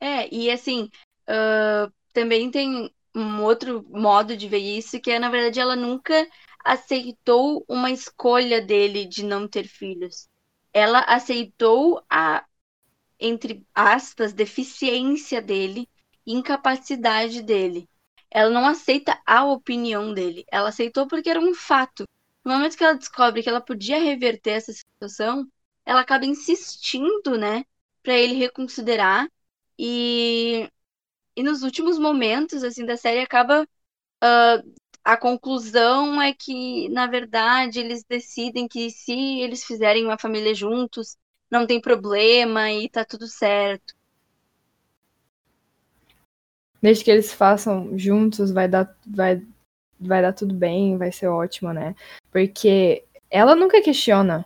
É, 0.00 0.32
e 0.32 0.50
assim, 0.50 0.88
uh, 1.28 1.92
também 2.12 2.48
tem 2.50 2.93
um 3.14 3.42
outro 3.42 3.84
modo 3.90 4.36
de 4.36 4.48
ver 4.48 4.58
isso, 4.58 5.00
que 5.00 5.10
é, 5.10 5.18
na 5.18 5.28
verdade, 5.28 5.60
ela 5.60 5.76
nunca 5.76 6.28
aceitou 6.64 7.64
uma 7.68 7.90
escolha 7.90 8.60
dele 8.60 9.04
de 9.06 9.24
não 9.24 9.46
ter 9.46 9.68
filhos. 9.68 10.28
Ela 10.72 11.00
aceitou 11.00 12.02
a, 12.10 12.44
entre 13.20 13.64
aspas, 13.74 14.32
deficiência 14.32 15.40
dele, 15.42 15.88
incapacidade 16.26 17.42
dele. 17.42 17.88
Ela 18.30 18.50
não 18.50 18.66
aceita 18.66 19.20
a 19.26 19.44
opinião 19.44 20.12
dele. 20.12 20.44
Ela 20.50 20.70
aceitou 20.70 21.06
porque 21.06 21.30
era 21.30 21.40
um 21.40 21.54
fato. 21.54 22.04
No 22.44 22.52
momento 22.54 22.76
que 22.76 22.84
ela 22.84 22.94
descobre 22.96 23.42
que 23.42 23.48
ela 23.48 23.60
podia 23.60 23.98
reverter 24.02 24.52
essa 24.52 24.72
situação, 24.72 25.46
ela 25.86 26.00
acaba 26.00 26.26
insistindo, 26.26 27.38
né, 27.38 27.64
para 28.02 28.14
ele 28.14 28.34
reconsiderar 28.34 29.28
e 29.78 30.68
e 31.36 31.42
nos 31.42 31.62
últimos 31.62 31.98
momentos 31.98 32.62
assim 32.62 32.84
da 32.84 32.96
série 32.96 33.20
acaba 33.20 33.62
uh, 33.62 34.74
a 35.02 35.16
conclusão 35.16 36.20
é 36.20 36.32
que 36.32 36.88
na 36.88 37.06
verdade 37.06 37.78
eles 37.78 38.04
decidem 38.04 38.66
que 38.66 38.90
se 38.90 39.40
eles 39.40 39.64
fizerem 39.64 40.04
uma 40.04 40.18
família 40.18 40.54
juntos 40.54 41.16
não 41.50 41.66
tem 41.66 41.80
problema 41.80 42.72
e 42.72 42.88
tá 42.88 43.04
tudo 43.04 43.26
certo. 43.26 43.94
Desde 46.80 47.04
que 47.04 47.10
eles 47.10 47.32
façam 47.32 47.96
juntos 47.98 48.50
vai 48.50 48.68
dar 48.68 48.96
vai 49.06 49.42
vai 50.00 50.22
dar 50.22 50.32
tudo 50.32 50.54
bem 50.54 50.96
vai 50.96 51.12
ser 51.12 51.28
ótimo 51.28 51.72
né? 51.72 51.94
Porque 52.30 53.04
ela 53.30 53.54
nunca 53.54 53.82
questiona 53.82 54.44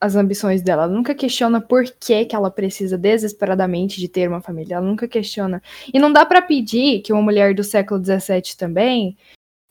as 0.00 0.16
ambições 0.16 0.62
dela. 0.62 0.84
Ela 0.84 0.92
nunca 0.92 1.14
questiona 1.14 1.60
por 1.60 1.84
que, 1.84 2.24
que 2.24 2.36
ela 2.36 2.50
precisa 2.50 2.98
desesperadamente 2.98 4.00
de 4.00 4.08
ter 4.08 4.28
uma 4.28 4.40
família. 4.40 4.76
Ela 4.76 4.86
nunca 4.86 5.08
questiona. 5.08 5.62
E 5.92 5.98
não 5.98 6.12
dá 6.12 6.26
para 6.26 6.42
pedir 6.42 7.00
que 7.00 7.12
uma 7.12 7.22
mulher 7.22 7.54
do 7.54 7.64
século 7.64 8.02
XVII 8.04 8.56
também 8.56 9.16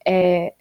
é, 0.06 0.54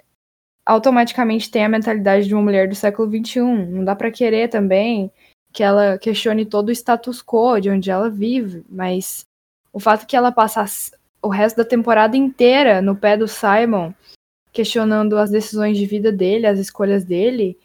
automaticamente 0.66 1.50
tenha 1.50 1.66
a 1.66 1.70
mentalidade 1.70 2.26
de 2.26 2.34
uma 2.34 2.42
mulher 2.42 2.68
do 2.68 2.74
século 2.74 3.08
XXI. 3.10 3.40
Não 3.40 3.84
dá 3.84 3.96
para 3.96 4.10
querer 4.10 4.48
também 4.48 5.10
que 5.52 5.62
ela 5.62 5.98
questione 5.98 6.46
todo 6.46 6.68
o 6.68 6.72
status 6.72 7.22
quo 7.22 7.60
de 7.60 7.70
onde 7.70 7.90
ela 7.90 8.10
vive. 8.10 8.64
Mas 8.68 9.24
o 9.72 9.80
fato 9.80 10.06
que 10.06 10.16
ela 10.16 10.32
passasse 10.32 10.92
o 11.22 11.28
resto 11.28 11.56
da 11.56 11.64
temporada 11.64 12.16
inteira 12.16 12.82
no 12.82 12.96
pé 12.96 13.16
do 13.16 13.28
Simon, 13.28 13.92
questionando 14.52 15.16
as 15.16 15.30
decisões 15.30 15.78
de 15.78 15.86
vida 15.86 16.12
dele, 16.12 16.46
as 16.46 16.58
escolhas 16.58 17.04
dele 17.04 17.56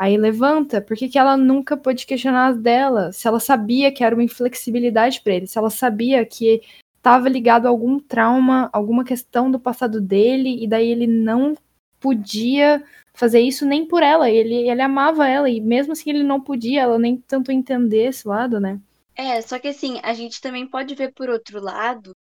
Aí 0.00 0.16
levanta, 0.16 0.80
por 0.80 0.96
que, 0.96 1.18
ela 1.18 1.36
nunca 1.36 1.76
pôde 1.76 2.06
questionar 2.06 2.46
as 2.46 2.56
dela? 2.56 3.12
Se 3.12 3.28
ela 3.28 3.38
sabia 3.38 3.92
que 3.92 4.02
era 4.02 4.16
uma 4.16 4.24
inflexibilidade 4.24 5.20
para 5.20 5.34
ele, 5.34 5.46
se 5.46 5.58
ela 5.58 5.68
sabia 5.68 6.24
que 6.24 6.62
estava 6.96 7.28
ligado 7.28 7.66
a 7.66 7.68
algum 7.68 8.00
trauma, 8.00 8.70
alguma 8.72 9.04
questão 9.04 9.50
do 9.50 9.60
passado 9.60 10.00
dele, 10.00 10.64
e 10.64 10.66
daí 10.66 10.88
ele 10.88 11.06
não 11.06 11.54
podia 12.00 12.82
fazer 13.12 13.40
isso 13.40 13.66
nem 13.66 13.86
por 13.86 14.02
ela, 14.02 14.30
ele, 14.30 14.70
ele 14.70 14.80
amava 14.80 15.28
ela, 15.28 15.50
e 15.50 15.60
mesmo 15.60 15.92
assim 15.92 16.08
ele 16.08 16.22
não 16.22 16.40
podia, 16.40 16.80
ela 16.80 16.98
nem 16.98 17.18
tanto 17.18 17.52
entender 17.52 18.06
esse 18.06 18.26
lado, 18.26 18.58
né? 18.58 18.80
É, 19.14 19.42
só 19.42 19.58
que 19.58 19.68
assim, 19.68 20.00
a 20.02 20.14
gente 20.14 20.40
também 20.40 20.66
pode 20.66 20.94
ver 20.94 21.12
por 21.12 21.28
outro 21.28 21.60
lado, 21.60 22.16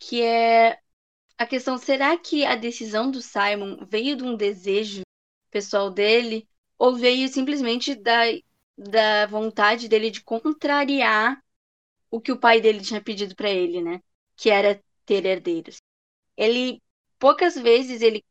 que 0.00 0.20
é 0.20 0.76
a 1.38 1.46
questão, 1.46 1.78
será 1.78 2.18
que 2.18 2.44
a 2.44 2.56
decisão 2.56 3.12
do 3.12 3.22
Simon 3.22 3.76
veio 3.88 4.16
de 4.16 4.24
um 4.24 4.34
desejo 4.34 5.02
pessoal 5.52 5.88
dele? 5.88 6.48
Ou 6.82 6.96
veio 6.96 7.28
simplesmente 7.28 7.94
da, 7.94 8.22
da 8.76 9.26
vontade 9.26 9.88
dele 9.88 10.10
de 10.10 10.20
contrariar 10.20 11.40
o 12.10 12.20
que 12.20 12.32
o 12.32 12.38
pai 12.40 12.60
dele 12.60 12.80
tinha 12.80 13.00
pedido 13.00 13.36
para 13.36 13.48
ele, 13.48 13.80
né? 13.80 14.02
Que 14.36 14.50
era 14.50 14.82
ter 15.06 15.24
herdeiros. 15.24 15.80
Ele 16.36 16.82
poucas 17.20 17.54
vezes 17.54 18.02
ele 18.02 18.24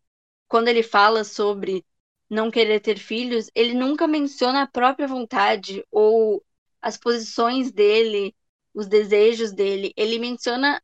quando 0.50 0.68
ele 0.68 0.84
fala 0.84 1.24
sobre 1.24 1.86
não 2.30 2.52
querer 2.52 2.82
ter 2.82 3.00
filhos, 3.00 3.50
ele 3.56 3.74
nunca 3.74 4.06
menciona 4.08 4.64
a 4.64 4.68
própria 4.68 5.08
vontade 5.08 5.86
ou 5.90 6.44
as 6.82 6.98
posições 6.98 7.72
dele, 7.72 8.36
os 8.74 8.86
desejos 8.88 9.54
dele. 9.54 9.94
Ele 9.96 10.20
menciona 10.20 10.84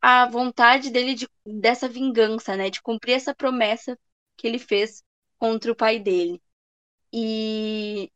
a 0.00 0.28
vontade 0.28 0.90
dele 0.90 1.14
de, 1.14 1.28
dessa 1.44 1.88
vingança, 1.88 2.56
né? 2.56 2.70
De 2.70 2.80
cumprir 2.82 3.14
essa 3.14 3.34
promessa 3.34 3.98
que 4.36 4.46
ele 4.46 4.60
fez 4.60 5.02
contra 5.38 5.72
o 5.72 5.76
pai 5.76 5.98
dele. 5.98 6.40
E, 7.12 8.10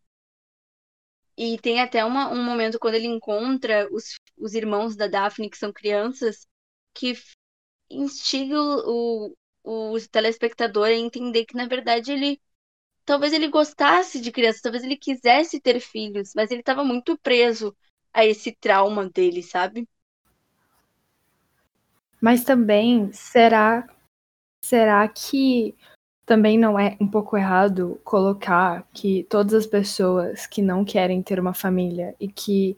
e 1.37 1.59
tem 1.59 1.81
até 1.81 2.05
uma, 2.05 2.31
um 2.31 2.43
momento 2.43 2.79
quando 2.79 2.95
ele 2.95 3.07
encontra 3.07 3.89
os, 3.93 4.17
os 4.37 4.55
irmãos 4.55 4.97
da 4.97 5.07
Daphne, 5.07 5.51
que 5.51 5.57
são 5.57 5.73
crianças, 5.73 6.47
que 6.95 7.15
instiga 7.91 8.61
o, 8.61 9.35
o, 9.65 9.95
o 9.95 10.09
telespectador 10.09 10.87
a 10.87 10.93
entender 10.93 11.45
que, 11.45 11.57
na 11.57 11.67
verdade, 11.67 12.13
ele. 12.13 12.41
Talvez 13.05 13.33
ele 13.33 13.49
gostasse 13.49 14.21
de 14.21 14.31
crianças, 14.31 14.61
talvez 14.61 14.85
ele 14.85 14.97
quisesse 14.97 15.61
ter 15.61 15.81
filhos, 15.81 16.33
mas 16.37 16.53
ele 16.53 16.61
estava 16.61 16.85
muito 16.85 17.19
preso 17.19 17.77
a 18.13 18.25
esse 18.25 18.53
trauma 18.53 19.11
dele, 19.11 19.43
sabe? 19.43 19.89
Mas 22.21 22.45
também, 22.45 23.13
será 23.13 23.85
será 24.65 25.09
que 25.09 25.75
também 26.33 26.59
não 26.59 26.79
é 26.79 26.97
um 26.99 27.07
pouco 27.07 27.37
errado 27.37 28.01
colocar 28.03 28.89
que 28.95 29.23
todas 29.25 29.53
as 29.53 29.67
pessoas 29.67 30.47
que 30.47 30.63
não 30.63 30.83
querem 30.83 31.23
ter 31.23 31.39
uma 31.39 31.53
família 31.53 32.17
e 32.19 32.27
que 32.27 32.75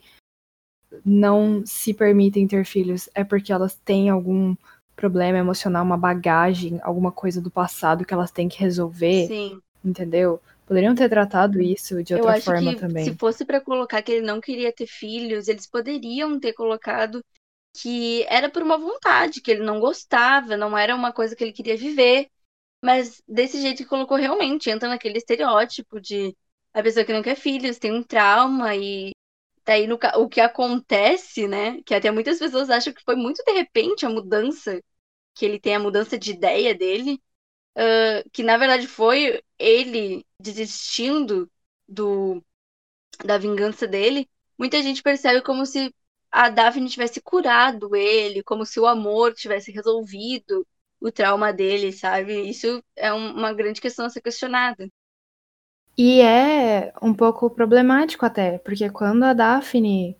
não 1.06 1.64
se 1.64 1.94
permitem 1.94 2.48
ter 2.48 2.64
filhos 2.64 3.08
é 3.14 3.22
porque 3.22 3.52
elas 3.52 3.76
têm 3.76 4.10
algum 4.10 4.56
problema 4.96 5.38
emocional, 5.38 5.84
uma 5.84 5.96
bagagem, 5.96 6.80
alguma 6.82 7.12
coisa 7.12 7.40
do 7.40 7.48
passado 7.48 8.04
que 8.04 8.12
elas 8.12 8.32
têm 8.32 8.48
que 8.48 8.58
resolver. 8.58 9.28
Sim. 9.28 9.60
Entendeu? 9.84 10.42
Poderiam 10.66 10.96
ter 10.96 11.08
tratado 11.08 11.62
isso 11.62 12.02
de 12.02 12.12
outra 12.12 12.40
forma 12.40 12.74
também. 12.74 13.04
Se 13.04 13.14
fosse 13.14 13.44
para 13.44 13.60
colocar 13.60 14.02
que 14.02 14.10
ele 14.10 14.26
não 14.26 14.40
queria 14.40 14.72
ter 14.72 14.88
filhos, 14.88 15.46
eles 15.46 15.68
poderiam 15.68 16.40
ter 16.40 16.54
colocado 16.54 17.22
que 17.80 18.24
era 18.28 18.50
por 18.50 18.64
uma 18.64 18.76
vontade, 18.76 19.40
que 19.40 19.52
ele 19.52 19.62
não 19.62 19.78
gostava, 19.78 20.56
não 20.56 20.76
era 20.76 20.92
uma 20.96 21.12
coisa 21.12 21.36
que 21.36 21.44
ele 21.44 21.52
queria 21.52 21.76
viver. 21.76 22.26
Mas 22.84 23.22
desse 23.26 23.60
jeito 23.62 23.78
que 23.78 23.88
colocou 23.88 24.18
realmente, 24.18 24.68
entra 24.70 24.88
naquele 24.90 25.18
estereótipo 25.18 26.00
de 26.00 26.36
a 26.74 26.82
pessoa 26.82 27.04
que 27.04 27.14
não 27.14 27.22
quer 27.22 27.36
filhos, 27.36 27.78
tem 27.78 27.90
um 27.92 28.02
trauma 28.02 28.76
e 28.76 29.12
daí 29.64 29.86
no, 29.86 29.98
o 30.16 30.28
que 30.28 30.40
acontece, 30.40 31.48
né? 31.48 31.82
Que 31.84 31.94
até 31.94 32.10
muitas 32.10 32.38
pessoas 32.38 32.70
acham 32.70 32.92
que 32.92 33.02
foi 33.04 33.16
muito 33.16 33.42
de 33.44 33.52
repente 33.52 34.04
a 34.06 34.10
mudança 34.10 34.82
que 35.34 35.46
ele 35.46 35.60
tem, 35.60 35.76
a 35.76 35.80
mudança 35.80 36.18
de 36.18 36.32
ideia 36.32 36.74
dele, 36.74 37.20
uh, 37.78 38.30
que 38.32 38.42
na 38.42 38.56
verdade 38.58 38.86
foi 38.88 39.42
ele 39.58 40.26
desistindo 40.40 41.50
do 41.88 42.44
da 43.24 43.38
vingança 43.38 43.86
dele. 43.86 44.28
Muita 44.58 44.82
gente 44.82 45.02
percebe 45.02 45.42
como 45.42 45.66
se 45.66 45.94
a 46.30 46.48
Daphne 46.50 46.88
tivesse 46.90 47.20
curado 47.22 47.96
ele, 47.96 48.42
como 48.42 48.66
se 48.66 48.80
o 48.80 48.86
amor 48.86 49.34
tivesse 49.34 49.72
resolvido 49.72 50.66
o 51.04 51.12
trauma 51.12 51.52
dele, 51.52 51.92
sabe? 51.92 52.48
Isso 52.48 52.82
é 52.96 53.12
uma 53.12 53.52
grande 53.52 53.78
questão 53.78 54.06
a 54.06 54.10
ser 54.10 54.22
questionada. 54.22 54.88
E 55.96 56.22
é 56.22 56.92
um 57.02 57.12
pouco 57.12 57.50
problemático 57.50 58.24
até, 58.24 58.56
porque 58.58 58.88
quando 58.88 59.22
a 59.22 59.34
Daphne 59.34 60.16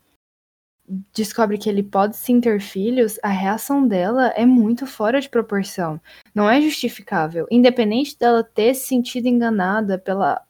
descobre 1.14 1.57
que 1.57 1.71
ele 1.71 1.83
pode 1.83 2.17
sim 2.17 2.38
ter 2.38 2.61
filhos, 2.61 3.19
a 3.23 3.29
reação 3.29 3.88
dela 3.88 4.29
é 4.37 4.45
muito 4.45 4.87
fora 4.87 5.23
de 5.23 5.29
proporção. 5.29 5.99
Não 6.35 6.50
é 6.50 6.61
justificável. 6.61 7.47
Independente 7.50 8.19
dela 8.19 8.45
ter 8.45 8.75
se 8.75 8.87
sentido 8.87 9.26
enganada 9.26 9.99
pela 9.99 10.43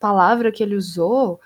palavra 0.00 0.50
que 0.50 0.62
ele 0.62 0.74
usou, 0.74 1.38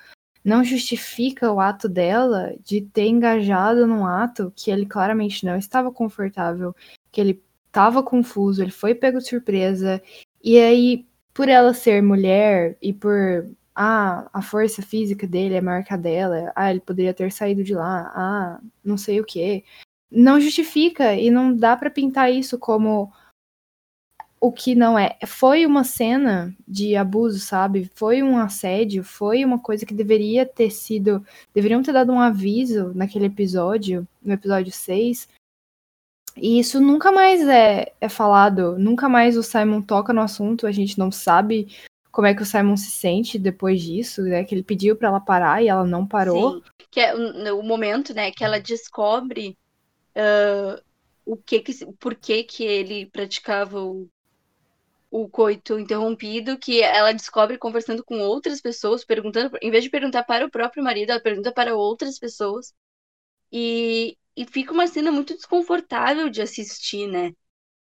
não 0.45 0.63
justifica 0.63 1.53
o 1.53 1.59
ato 1.59 1.89
dela 1.89 2.55
de 2.63 2.81
ter 2.81 3.09
engajado 3.09 3.89
num 3.89 4.07
ato 4.07 4.53
que 4.55 4.71
ele 4.71 4.87
claramente 4.87 5.45
não 5.45 5.57
estava 5.57 5.91
confortável, 5.91 6.73
que 7.11 7.21
ele 7.21 7.43
tava 7.77 8.03
confuso, 8.03 8.63
ele 8.63 8.71
foi 8.71 8.95
pego 8.95 9.19
de 9.19 9.29
surpresa. 9.29 10.03
E 10.43 10.59
aí, 10.59 11.07
por 11.35 11.47
ela 11.47 11.75
ser 11.75 12.03
mulher 12.03 12.79
e 12.81 12.91
por 12.91 13.47
ah, 13.75 14.31
a 14.33 14.41
força 14.41 14.81
física 14.81 15.27
dele 15.27 15.57
é 15.57 15.61
maior 15.61 15.85
que 15.85 15.93
a 15.93 15.97
dela, 15.99 16.51
ah, 16.57 16.71
ele 16.71 16.81
poderia 16.81 17.13
ter 17.13 17.31
saído 17.31 17.63
de 17.63 17.75
lá, 17.75 18.11
ah, 18.17 18.61
não 18.83 18.97
sei 18.97 19.21
o 19.21 19.25
que. 19.27 19.63
Não 20.11 20.41
justifica 20.41 21.15
e 21.15 21.31
não 21.31 21.55
dá 21.55 21.77
para 21.77 21.91
pintar 21.91 22.33
isso 22.33 22.59
como 22.59 23.13
o 24.41 24.51
que 24.51 24.75
não 24.75 24.99
é. 24.99 25.19
Foi 25.27 25.67
uma 25.67 25.85
cena 25.85 26.57
de 26.67 26.97
abuso, 26.97 27.41
sabe? 27.41 27.91
Foi 27.95 28.23
um 28.23 28.39
assédio, 28.39 29.05
foi 29.05 29.45
uma 29.45 29.59
coisa 29.59 29.85
que 29.85 29.93
deveria 29.93 30.47
ter 30.47 30.71
sido. 30.71 31.23
Deveriam 31.55 31.83
ter 31.83 31.93
dado 31.93 32.11
um 32.11 32.21
aviso 32.21 32.93
naquele 32.95 33.27
episódio, 33.27 34.09
no 34.23 34.33
episódio 34.33 34.73
6, 34.73 35.29
e 36.37 36.59
isso 36.59 36.81
nunca 36.81 37.11
mais 37.11 37.47
é, 37.49 37.93
é 38.01 38.09
falado, 38.09 38.79
nunca 38.79 39.09
mais 39.09 39.37
o 39.37 39.43
Simon 39.43 39.81
toca 39.81 40.13
no 40.13 40.21
assunto, 40.21 40.67
a 40.67 40.73
gente 40.73 40.99
não 40.99 41.11
sabe 41.11 41.69
como 42.13 42.27
é 42.27 42.35
que 42.35 42.43
o 42.43 42.47
Simon 42.47 42.77
se 42.77 42.91
sente 42.91 43.39
depois 43.39 43.83
disso, 43.83 44.23
né? 44.23 44.43
Que 44.43 44.55
ele 44.55 44.63
pediu 44.63 44.97
para 44.97 45.09
ela 45.09 45.21
parar 45.21 45.63
e 45.63 45.69
ela 45.69 45.85
não 45.85 46.07
parou. 46.07 46.55
Sim, 46.55 46.63
que 46.91 47.01
é 47.01 47.53
o, 47.53 47.63
momento, 47.63 48.15
né, 48.15 48.31
que 48.31 48.43
ela 48.43 48.59
descobre 48.59 49.59
uh, 50.17 50.83
o 51.27 51.37
que 51.37 51.61
que, 51.61 51.87
por 51.99 52.15
que 52.15 52.43
que 52.45 52.65
ele 52.65 53.05
praticava 53.05 53.83
o, 53.83 54.09
o 55.11 55.29
coito 55.29 55.79
interrompido, 55.79 56.59
que 56.59 56.83
ela 56.83 57.13
descobre 57.13 57.59
conversando 57.59 58.03
com 58.03 58.21
outras 58.21 58.61
pessoas, 58.61 59.05
perguntando, 59.05 59.59
em 59.61 59.71
vez 59.71 59.85
de 59.85 59.91
perguntar 59.91 60.25
para 60.25 60.47
o 60.47 60.51
próprio 60.51 60.83
marido, 60.83 61.11
ela 61.11 61.21
pergunta 61.21 61.53
para 61.53 61.77
outras 61.77 62.19
pessoas. 62.19 62.75
E, 63.53 64.17
e 64.37 64.45
fica 64.47 64.73
uma 64.73 64.87
cena 64.87 65.11
muito 65.11 65.35
desconfortável 65.35 66.29
de 66.29 66.43
assistir, 66.43 67.09
né? 67.09 67.33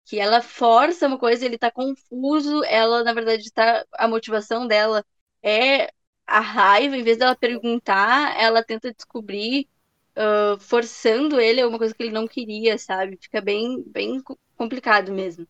Que 0.05 0.19
ela 0.19 0.41
força 0.41 1.07
uma 1.07 1.17
coisa, 1.19 1.45
ele 1.45 1.57
tá 1.57 1.71
confuso, 1.71 2.63
ela, 2.65 3.03
na 3.03 3.13
verdade, 3.13 3.51
tá. 3.51 3.85
A 3.93 4.07
motivação 4.07 4.67
dela 4.67 5.03
é 5.43 5.89
a 6.25 6.39
raiva, 6.39 6.97
em 6.97 7.03
vez 7.03 7.17
dela 7.17 7.35
perguntar, 7.35 8.39
ela 8.39 8.63
tenta 8.63 8.93
descobrir, 8.93 9.67
uh, 10.17 10.59
forçando 10.59 11.39
ele 11.39 11.61
a 11.61 11.67
uma 11.67 11.77
coisa 11.77 11.93
que 11.93 12.03
ele 12.03 12.11
não 12.13 12.27
queria, 12.27 12.77
sabe? 12.77 13.17
Fica 13.21 13.41
bem, 13.41 13.83
bem 13.87 14.21
complicado 14.57 15.11
mesmo. 15.11 15.47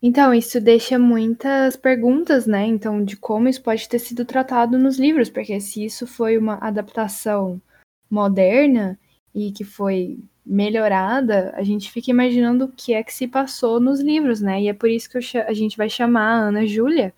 Então, 0.00 0.32
isso 0.32 0.60
deixa 0.60 0.96
muitas 0.96 1.76
perguntas, 1.76 2.46
né? 2.46 2.64
Então, 2.64 3.04
de 3.04 3.16
como 3.16 3.48
isso 3.48 3.62
pode 3.62 3.88
ter 3.88 3.98
sido 3.98 4.24
tratado 4.24 4.78
nos 4.78 4.96
livros, 4.96 5.28
porque 5.28 5.60
se 5.60 5.84
isso 5.84 6.06
foi 6.06 6.38
uma 6.38 6.54
adaptação 6.54 7.60
moderna 8.08 8.98
e 9.38 9.52
que 9.52 9.64
foi 9.64 10.18
melhorada, 10.44 11.52
a 11.54 11.62
gente 11.62 11.92
fica 11.92 12.10
imaginando 12.10 12.64
o 12.64 12.72
que 12.72 12.94
é 12.94 13.02
que 13.02 13.12
se 13.12 13.28
passou 13.28 13.78
nos 13.78 14.00
livros, 14.00 14.40
né? 14.40 14.62
E 14.62 14.68
é 14.68 14.72
por 14.72 14.88
isso 14.88 15.08
que 15.08 15.38
a 15.38 15.52
gente 15.52 15.76
vai 15.76 15.88
chamar 15.88 16.32
a 16.32 16.48
Ana 16.48 16.66
Júlia, 16.66 17.14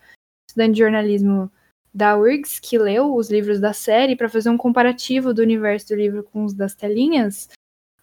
estudante 0.48 0.74
de 0.74 0.80
jornalismo 0.80 1.50
da 1.94 2.16
URGS, 2.16 2.60
que 2.60 2.78
leu 2.78 3.14
os 3.14 3.30
livros 3.30 3.60
da 3.60 3.72
série, 3.72 4.16
para 4.16 4.28
fazer 4.28 4.50
um 4.50 4.56
comparativo 4.56 5.32
do 5.32 5.42
universo 5.42 5.88
do 5.88 5.96
livro 5.96 6.24
com 6.24 6.44
os 6.44 6.52
das 6.52 6.74
telinhas. 6.74 7.48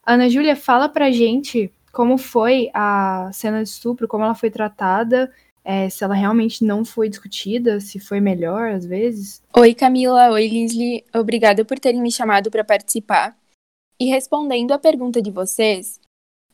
Ana 0.04 0.28
Júlia, 0.28 0.56
fala 0.56 0.88
pra 0.88 1.10
gente 1.10 1.70
como 1.92 2.16
foi 2.16 2.70
a 2.72 3.30
cena 3.32 3.62
de 3.62 3.68
estupro, 3.68 4.08
como 4.08 4.24
ela 4.24 4.34
foi 4.34 4.50
tratada, 4.50 5.30
é, 5.64 5.90
se 5.90 6.02
ela 6.02 6.14
realmente 6.14 6.64
não 6.64 6.84
foi 6.84 7.08
discutida, 7.08 7.80
se 7.80 7.98
foi 7.98 8.20
melhor 8.20 8.70
às 8.70 8.86
vezes. 8.86 9.42
Oi, 9.54 9.74
Camila. 9.74 10.30
Oi, 10.30 10.48
Lisley. 10.48 11.04
Obrigada 11.14 11.64
por 11.64 11.78
terem 11.78 12.00
me 12.00 12.10
chamado 12.10 12.50
para 12.50 12.64
participar. 12.64 13.36
E 14.00 14.06
respondendo 14.06 14.72
à 14.72 14.78
pergunta 14.78 15.20
de 15.20 15.30
vocês, 15.30 16.00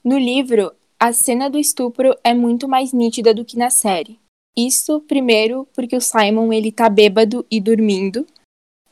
no 0.03 0.19
livro, 0.19 0.73
a 0.99 1.13
cena 1.13 1.51
do 1.51 1.59
estupro 1.59 2.17
é 2.25 2.33
muito 2.33 2.67
mais 2.67 2.93
nítida 2.93 3.35
do 3.35 3.45
que 3.45 3.59
na 3.59 3.71
série. 3.71 4.19
Isso, 4.57 5.01
primeiro, 5.01 5.67
porque 5.75 5.97
o 5.97 6.01
Simon 6.01 6.53
ele 6.53 6.71
tá 6.71 6.89
bêbado 6.89 7.45
e 7.51 7.61
dormindo, 7.61 8.27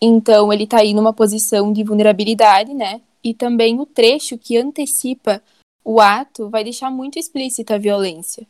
então 0.00 0.52
ele 0.52 0.66
tá 0.66 0.80
aí 0.80 0.92
numa 0.92 1.12
posição 1.12 1.72
de 1.72 1.84
vulnerabilidade, 1.84 2.74
né? 2.74 3.00
E 3.22 3.32
também 3.32 3.78
o 3.78 3.86
trecho 3.86 4.36
que 4.36 4.56
antecipa 4.56 5.42
o 5.84 6.00
ato 6.00 6.48
vai 6.48 6.64
deixar 6.64 6.90
muito 6.90 7.18
explícita 7.18 7.74
a 7.76 7.78
violência. 7.78 8.46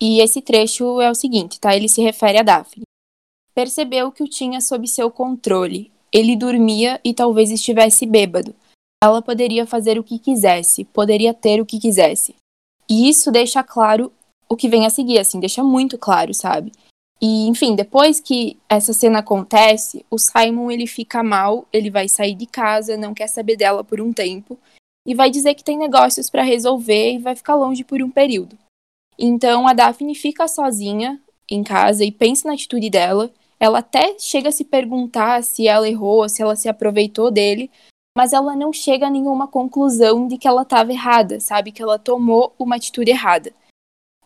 E 0.00 0.20
esse 0.20 0.42
trecho 0.42 1.00
é 1.00 1.10
o 1.10 1.14
seguinte, 1.14 1.58
tá? 1.58 1.74
Ele 1.74 1.88
se 1.88 2.02
refere 2.02 2.38
a 2.38 2.42
Daphne. 2.42 2.84
Percebeu 3.54 4.12
que 4.12 4.22
o 4.22 4.28
tinha 4.28 4.60
sob 4.60 4.86
seu 4.86 5.10
controle. 5.10 5.90
Ele 6.12 6.36
dormia 6.36 7.00
e 7.02 7.14
talvez 7.14 7.50
estivesse 7.50 8.04
bêbado. 8.04 8.54
Ela 9.02 9.20
poderia 9.20 9.66
fazer 9.66 9.98
o 9.98 10.04
que 10.04 10.18
quisesse, 10.18 10.84
poderia 10.84 11.34
ter 11.34 11.60
o 11.60 11.66
que 11.66 11.78
quisesse. 11.78 12.34
E 12.88 13.08
isso 13.08 13.30
deixa 13.30 13.62
claro 13.62 14.12
o 14.48 14.56
que 14.56 14.68
vem 14.68 14.86
a 14.86 14.90
seguir, 14.90 15.18
assim, 15.18 15.40
deixa 15.40 15.62
muito 15.62 15.98
claro, 15.98 16.32
sabe? 16.32 16.72
E, 17.20 17.46
enfim, 17.48 17.74
depois 17.74 18.20
que 18.20 18.58
essa 18.68 18.92
cena 18.92 19.20
acontece, 19.20 20.04
o 20.10 20.18
Simon 20.18 20.70
ele 20.70 20.86
fica 20.86 21.22
mal, 21.22 21.66
ele 21.72 21.90
vai 21.90 22.08
sair 22.08 22.34
de 22.34 22.46
casa, 22.46 22.96
não 22.96 23.14
quer 23.14 23.26
saber 23.26 23.56
dela 23.56 23.82
por 23.82 24.00
um 24.00 24.12
tempo 24.12 24.58
e 25.06 25.14
vai 25.14 25.30
dizer 25.30 25.54
que 25.54 25.64
tem 25.64 25.78
negócios 25.78 26.28
para 26.28 26.42
resolver 26.42 27.14
e 27.14 27.18
vai 27.18 27.34
ficar 27.34 27.54
longe 27.54 27.84
por 27.84 28.02
um 28.02 28.10
período. 28.10 28.58
Então 29.18 29.66
a 29.66 29.72
Daphne 29.72 30.14
fica 30.14 30.46
sozinha 30.46 31.20
em 31.48 31.62
casa 31.62 32.04
e 32.04 32.12
pensa 32.12 32.48
na 32.48 32.54
atitude 32.54 32.90
dela. 32.90 33.30
Ela 33.58 33.78
até 33.78 34.18
chega 34.18 34.50
a 34.50 34.52
se 34.52 34.64
perguntar 34.64 35.42
se 35.42 35.66
ela 35.66 35.88
errou, 35.88 36.28
se 36.28 36.42
ela 36.42 36.56
se 36.56 36.68
aproveitou 36.68 37.30
dele, 37.30 37.70
mas 38.16 38.32
ela 38.32 38.56
não 38.56 38.72
chega 38.72 39.08
a 39.08 39.10
nenhuma 39.10 39.46
conclusão 39.46 40.26
de 40.26 40.38
que 40.38 40.48
ela 40.48 40.62
estava 40.62 40.90
errada, 40.90 41.38
sabe? 41.38 41.70
Que 41.70 41.82
ela 41.82 41.98
tomou 41.98 42.54
uma 42.58 42.76
atitude 42.76 43.10
errada. 43.10 43.52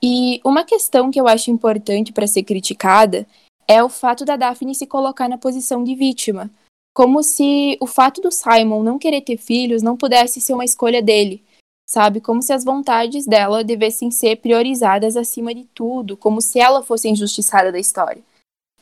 E 0.01 0.41
uma 0.45 0.63
questão 0.63 1.11
que 1.11 1.21
eu 1.21 1.27
acho 1.27 1.51
importante 1.51 2.13
para 2.13 2.29
ser 2.29 2.45
criticada 2.45 3.27
é 3.67 3.83
o 3.83 3.89
fato 3.89 4.25
da 4.25 4.37
Daphne 4.37 4.77
se 4.77 4.87
colocar 4.87 5.29
na 5.29 5.37
posição 5.37 5.83
de 5.83 5.97
vítima, 5.97 6.49
como 6.95 7.21
se 7.25 7.77
o 7.81 7.87
fato 7.87 8.21
do 8.21 8.31
Simon 8.31 8.85
não 8.85 8.97
querer 8.97 9.23
ter 9.23 9.37
filhos 9.37 9.83
não 9.83 9.97
pudesse 9.97 10.41
ser 10.41 10.55
uma 10.55 10.65
escolha 10.65 11.03
dele, 11.03 11.43
sabe? 11.85 12.21
Como 12.21 12.41
se 12.41 12.53
as 12.53 12.65
vontades 12.65 13.27
dela 13.27 13.65
devessem 13.65 14.09
ser 14.13 14.37
priorizadas 14.37 15.17
acima 15.17 15.53
de 15.53 15.65
tudo, 15.75 16.17
como 16.17 16.41
se 16.41 16.61
ela 16.61 16.81
fosse 16.81 17.09
injustiçada 17.09 17.73
da 17.73 17.79
história. 17.79 18.23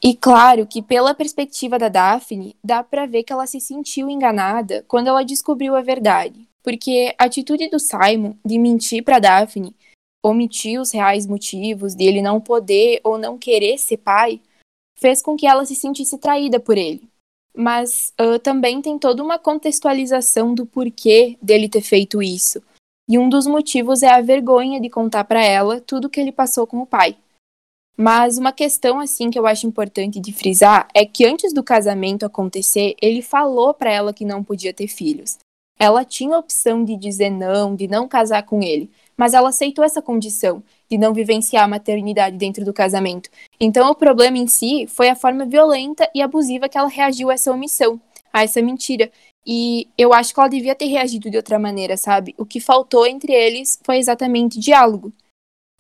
E 0.03 0.15
claro 0.15 0.67
que 0.67 0.81
pela 0.81 1.15
perspectiva 1.15 1.79
da 1.79 1.89
Daphne, 1.89 2.57
dá 2.63 2.83
para 2.83 3.07
ver 3.07 3.25
que 3.25 3.33
ela 3.33 3.47
se 3.47 3.61
sentiu 3.61 4.09
enganada 4.09 4.85
quando 4.87 5.09
ela 5.09 5.25
descobriu 5.25 5.75
a 5.75 5.83
verdade, 5.83 6.49
porque 6.63 7.15
a 7.19 7.25
atitude 7.25 7.69
do 7.69 7.81
Simon 7.81 8.35
de 8.45 8.59
mentir 8.59 9.03
para 9.03 9.19
Daphne, 9.19 9.75
omitir 10.23 10.81
os 10.81 10.93
reais 10.93 11.27
motivos 11.27 11.95
de 11.95 12.05
ele 12.05 12.23
não 12.23 12.41
poder 12.41 13.01
ou 13.03 13.19
não 13.19 13.37
querer 13.37 13.79
ser 13.79 13.97
pai, 13.97 14.41
fez 14.97 15.21
com 15.21 15.37
que 15.37 15.47
ela 15.47 15.65
se 15.65 15.75
sentisse 15.75 16.19
traída 16.19 16.61
por 16.61 16.79
ele 16.79 17.09
mas 17.59 18.13
uh, 18.21 18.39
também 18.39 18.81
tem 18.81 18.97
toda 18.97 19.21
uma 19.21 19.37
contextualização 19.37 20.55
do 20.55 20.65
porquê 20.65 21.37
dele 21.43 21.69
ter 21.69 21.81
feito 21.81 22.23
isso. 22.23 22.63
E 23.09 23.19
um 23.19 23.29
dos 23.29 23.49
motivos 23.49 24.05
é 24.05 24.11
a 24.11 24.21
vergonha 24.21 24.81
de 24.81 24.89
contar 24.89 25.25
para 25.25 25.45
ela 25.45 25.81
tudo 25.81 26.09
que 26.09 26.21
ele 26.21 26.31
passou 26.31 26.69
com 26.69 26.79
o 26.79 26.87
pai. 26.87 27.17
Mas 28.01 28.39
uma 28.39 28.53
questão 28.53 29.01
assim 29.01 29.29
que 29.29 29.37
eu 29.37 29.45
acho 29.45 29.67
importante 29.67 30.21
de 30.21 30.33
frisar 30.33 30.87
é 30.95 31.05
que 31.05 31.27
antes 31.27 31.53
do 31.53 31.65
casamento 31.65 32.25
acontecer, 32.25 32.95
ele 33.03 33.21
falou 33.21 33.75
para 33.75 33.93
ela 33.93 34.15
que 34.15 34.25
não 34.25 34.45
podia 34.45 34.73
ter 34.73 34.87
filhos. 34.87 35.37
Ela 35.77 36.05
tinha 36.05 36.37
a 36.37 36.39
opção 36.39 36.85
de 36.85 36.97
dizer 36.97 37.31
não, 37.31 37.75
de 37.75 37.89
não 37.89 38.07
casar 38.07 38.45
com 38.45 38.63
ele, 38.63 38.89
mas 39.17 39.35
ela 39.35 39.49
aceitou 39.49 39.85
essa 39.85 40.01
condição 40.01 40.63
de 40.89 40.97
não 40.97 41.13
vivenciar 41.13 41.65
a 41.65 41.69
maternidade 41.69 42.37
dentro 42.37 42.65
do 42.65 42.73
casamento. 42.73 43.31
Então, 43.59 43.91
o 43.91 43.95
problema 43.97 44.39
em 44.39 44.47
si 44.47 44.87
foi 44.87 45.09
a 45.09 45.17
forma 45.17 45.45
violenta 45.45 46.09
e 46.15 46.23
abusiva 46.23 46.69
que 46.69 46.79
ela 46.79 46.89
reagiu 46.89 47.31
a 47.31 47.35
essa 47.35 47.51
omissão, 47.51 48.01
a 48.33 48.45
essa 48.45 48.63
mentira. 48.63 49.11
E 49.45 49.89
eu 49.99 50.13
acho 50.13 50.33
que 50.33 50.39
ela 50.39 50.49
devia 50.49 50.75
ter 50.75 50.87
reagido 50.87 51.31
de 51.31 51.37
outra 51.37 51.59
maneira, 51.59 51.97
sabe? 51.97 52.33
O 52.39 52.47
que 52.47 52.61
faltou 52.61 53.05
entre 53.07 53.33
eles 53.33 53.79
foi 53.83 53.99
exatamente 53.99 54.59
diálogo. 54.59 55.13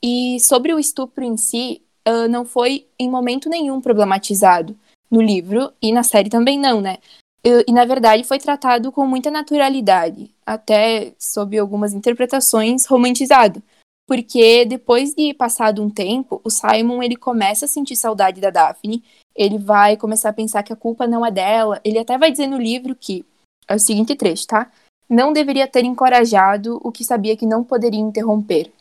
E 0.02 0.38
sobre 0.40 0.72
o 0.72 0.78
estupro 0.78 1.24
em 1.24 1.36
si, 1.36 1.82
uh, 2.08 2.28
não 2.28 2.44
foi 2.44 2.86
em 2.98 3.10
momento 3.10 3.48
nenhum 3.48 3.80
problematizado 3.80 4.76
no 5.10 5.20
livro 5.20 5.72
e 5.82 5.92
na 5.92 6.02
série 6.02 6.30
também 6.30 6.58
não, 6.58 6.80
né? 6.80 6.98
E, 7.44 7.72
na 7.72 7.84
verdade 7.84 8.24
foi 8.24 8.38
tratado 8.38 8.90
com 8.90 9.06
muita 9.06 9.30
naturalidade, 9.30 10.30
até 10.44 11.12
sob 11.18 11.56
algumas 11.56 11.94
interpretações 11.94 12.86
romantizado 12.86 13.62
porque 14.08 14.64
depois 14.64 15.14
de 15.14 15.34
passado 15.34 15.82
um 15.82 15.90
tempo, 15.90 16.40
o 16.42 16.48
Simon 16.48 17.02
ele 17.02 17.14
começa 17.14 17.66
a 17.66 17.68
sentir 17.68 17.94
saudade 17.94 18.40
da 18.40 18.48
Daphne, 18.48 19.04
ele 19.36 19.58
vai 19.58 19.98
começar 19.98 20.30
a 20.30 20.32
pensar 20.32 20.62
que 20.62 20.72
a 20.72 20.76
culpa 20.76 21.06
não 21.06 21.24
é 21.24 21.30
dela, 21.30 21.78
ele 21.84 21.98
até 21.98 22.16
vai 22.16 22.30
dizer 22.30 22.46
no 22.46 22.56
livro 22.56 22.96
que, 22.96 23.22
é 23.68 23.74
o 23.74 23.78
seguinte 23.78 24.16
trecho, 24.16 24.46
tá? 24.46 24.72
Não 25.10 25.30
deveria 25.30 25.68
ter 25.68 25.84
encorajado 25.84 26.80
o 26.82 26.90
que 26.90 27.04
sabia 27.04 27.36
que 27.36 27.44
não 27.44 27.62
poderia 27.62 28.00
interromper. 28.00 28.72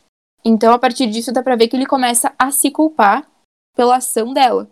Então, 0.50 0.72
a 0.72 0.78
partir 0.78 1.06
disso, 1.08 1.30
dá 1.30 1.42
pra 1.42 1.56
ver 1.56 1.68
que 1.68 1.76
ele 1.76 1.84
começa 1.84 2.32
a 2.38 2.50
se 2.50 2.70
culpar 2.70 3.30
pela 3.76 3.96
ação 3.96 4.32
dela. 4.32 4.66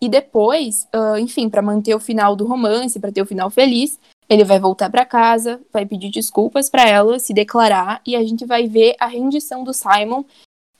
E 0.00 0.08
depois, 0.08 0.86
uh, 0.94 1.18
enfim, 1.18 1.48
para 1.48 1.60
manter 1.60 1.96
o 1.96 1.98
final 1.98 2.36
do 2.36 2.46
romance, 2.46 3.00
para 3.00 3.10
ter 3.10 3.22
o 3.22 3.26
final 3.26 3.50
feliz, 3.50 3.98
ele 4.28 4.44
vai 4.44 4.60
voltar 4.60 4.88
para 4.88 5.04
casa, 5.04 5.60
vai 5.72 5.84
pedir 5.84 6.10
desculpas 6.10 6.70
para 6.70 6.88
ela, 6.88 7.18
se 7.18 7.34
declarar 7.34 8.00
e 8.06 8.14
a 8.14 8.22
gente 8.22 8.46
vai 8.46 8.68
ver 8.68 8.94
a 9.00 9.06
rendição 9.08 9.64
do 9.64 9.72
Simon 9.74 10.20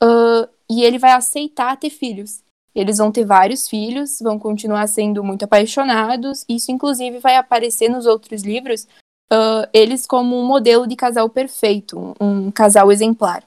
uh, 0.01 0.49
e 0.71 0.85
ele 0.85 0.99
vai 0.99 1.11
aceitar 1.11 1.77
ter 1.77 1.91
filhos. 1.91 2.41
Eles 2.73 2.99
vão 2.99 3.11
ter 3.11 3.25
vários 3.25 3.69
filhos, 3.69 4.21
vão 4.21 4.39
continuar 4.39 4.87
sendo 4.87 5.25
muito 5.25 5.45
apaixonados. 5.45 6.45
Isso, 6.49 6.71
inclusive, 6.71 7.19
vai 7.19 7.35
aparecer 7.35 7.89
nos 7.89 8.07
outros 8.07 8.45
livros. 8.45 8.87
Uh, 9.33 9.67
eles 9.73 10.07
como 10.07 10.39
um 10.39 10.47
modelo 10.47 10.87
de 10.87 10.95
casal 10.95 11.29
perfeito, 11.29 11.99
um, 12.21 12.47
um 12.47 12.51
casal 12.53 12.93
exemplar. 12.93 13.43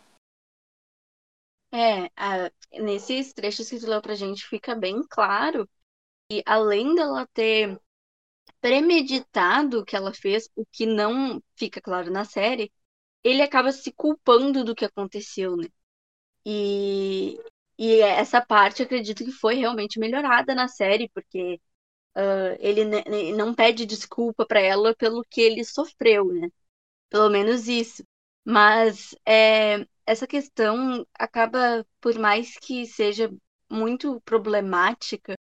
É, 1.71 2.05
a, 2.15 2.51
nesses 2.81 3.31
trechos 3.33 3.69
que 3.69 3.79
tu 3.79 3.87
leu 3.87 4.01
pra 4.01 4.15
gente 4.15 4.45
fica 4.47 4.73
bem 4.75 5.03
claro 5.07 5.69
que 6.29 6.43
além 6.45 6.95
dela 6.95 7.27
ter 7.33 7.79
premeditado 8.61 9.85
que 9.85 9.95
ela 9.95 10.13
fez, 10.13 10.49
o 10.55 10.65
que 10.71 10.85
não 10.85 11.41
fica 11.57 11.81
claro 11.81 12.11
na 12.11 12.25
série, 12.25 12.71
ele 13.23 13.41
acaba 13.43 13.71
se 13.73 13.91
culpando 13.93 14.63
do 14.65 14.75
que 14.75 14.85
aconteceu, 14.85 15.57
né? 15.57 15.67
E, 16.45 17.39
e 17.77 18.01
essa 18.01 18.41
parte 18.45 18.83
acredito 18.83 19.23
que 19.25 19.31
foi 19.31 19.55
realmente 19.55 19.99
melhorada 19.99 20.55
na 20.55 20.67
série, 20.67 21.09
porque 21.09 21.61
uh, 22.17 22.57
ele 22.59 22.85
não 23.35 23.53
pede 23.55 23.85
desculpa 23.85 24.45
para 24.45 24.59
ela 24.61 24.95
pelo 24.95 25.23
que 25.29 25.41
ele 25.41 25.63
sofreu, 25.65 26.25
né? 26.33 26.49
Pelo 27.09 27.29
menos 27.29 27.67
isso. 27.67 28.03
Mas 28.45 29.15
é, 29.25 29.85
essa 30.09 30.27
questão 30.27 31.05
acaba, 31.13 31.85
por 32.01 32.17
mais 32.17 32.57
que 32.57 32.85
seja 32.87 33.31
muito 33.69 34.19
problemática, 34.21 35.35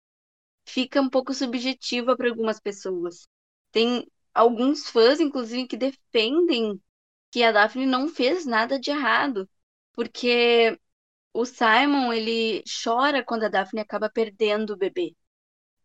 fica 0.67 1.01
um 1.01 1.11
pouco 1.11 1.35
subjetiva 1.35 2.17
para 2.17 2.29
algumas 2.29 2.61
pessoas. 2.61 3.29
Tem 3.73 4.07
alguns 4.35 4.89
fãs, 4.91 5.21
inclusive, 5.21 5.69
que 5.69 5.77
defendem 5.77 6.81
que 7.31 7.43
a 7.45 7.53
Daphne 7.53 7.87
não 7.87 8.09
fez 8.09 8.47
nada 8.47 8.79
de 8.81 8.91
errado, 8.91 9.49
porque 9.93 10.79
o 11.33 11.45
Simon 11.47 12.13
ele 12.13 12.65
chora 12.85 13.25
quando 13.25 13.45
a 13.45 13.49
Daphne 13.49 13.81
acaba 13.81 14.11
perdendo 14.11 14.73
o 14.75 14.77
bebê. 14.77 15.15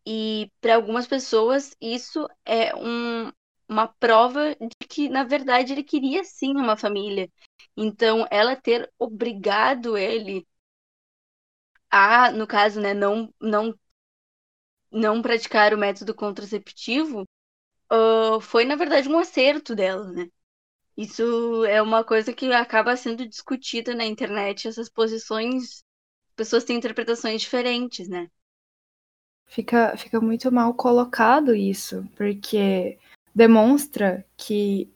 E 0.06 0.50
para 0.60 0.76
algumas 0.76 1.06
pessoas 1.06 1.76
isso 1.80 2.28
é 2.44 2.74
um, 2.76 3.30
uma 3.72 3.88
prova 3.88 4.54
de 4.56 4.88
que, 4.88 5.08
na 5.08 5.24
verdade, 5.24 5.72
ele 5.72 5.82
queria 5.84 6.24
sim 6.24 6.52
uma 6.56 6.76
família. 6.76 7.30
Então, 7.76 8.26
ela 8.30 8.56
ter 8.56 8.90
obrigado 8.98 9.96
ele 9.96 10.46
a, 11.90 12.30
no 12.32 12.46
caso, 12.46 12.80
né, 12.80 12.94
não, 12.94 13.32
não, 13.40 13.74
não 14.90 15.22
praticar 15.22 15.74
o 15.74 15.78
método 15.78 16.14
contraceptivo, 16.14 17.26
uh, 17.92 18.40
foi, 18.40 18.64
na 18.64 18.76
verdade, 18.76 19.08
um 19.08 19.18
acerto 19.18 19.74
dela, 19.74 20.10
né? 20.12 20.28
Isso 20.96 21.64
é 21.66 21.80
uma 21.82 22.04
coisa 22.04 22.32
que 22.32 22.52
acaba 22.52 22.96
sendo 22.96 23.26
discutida 23.28 23.94
na 23.94 24.04
internet, 24.04 24.68
essas 24.68 24.90
posições, 24.90 25.84
pessoas 26.36 26.64
têm 26.64 26.76
interpretações 26.76 27.42
diferentes, 27.42 28.08
né? 28.08 28.28
Fica, 29.46 29.96
fica 29.96 30.20
muito 30.20 30.50
mal 30.50 30.72
colocado 30.74 31.54
isso, 31.54 32.08
porque 32.16 32.98
demonstra 33.34 34.24
que 34.36 34.92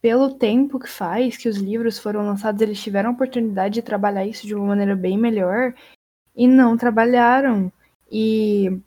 pelo 0.00 0.34
tempo 0.34 0.78
que 0.78 0.88
faz 0.88 1.36
que 1.36 1.48
os 1.48 1.56
livros 1.56 1.98
foram 1.98 2.24
lançados, 2.24 2.60
eles 2.62 2.80
tiveram 2.80 3.10
a 3.10 3.12
oportunidade 3.12 3.74
de 3.74 3.82
trabalhar 3.82 4.24
isso 4.24 4.46
de 4.46 4.54
uma 4.54 4.66
maneira 4.66 4.94
bem 4.94 5.18
melhor 5.18 5.74
e 6.34 6.46
não 6.46 6.76
trabalharam. 6.76 7.72
E 8.10 8.80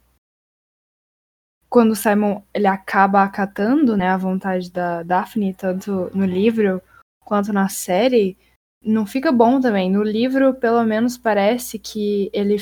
quando 1.69 1.95
Simon 1.95 2.41
ele 2.53 2.67
acaba 2.67 3.23
acatando, 3.23 3.97
né, 3.97 4.07
a 4.07 4.17
vontade 4.17 4.71
da 4.71 5.03
Daphne 5.03 5.53
tanto 5.53 6.09
no 6.15 6.25
livro 6.25 6.81
quanto 7.25 7.51
na 7.51 7.69
série, 7.69 8.37
não 8.81 9.05
fica 9.05 9.31
bom 9.31 9.59
também. 9.59 9.91
No 9.91 10.03
livro, 10.03 10.53
pelo 10.53 10.83
menos 10.83 11.17
parece 11.17 11.77
que 11.77 12.29
ele 12.33 12.57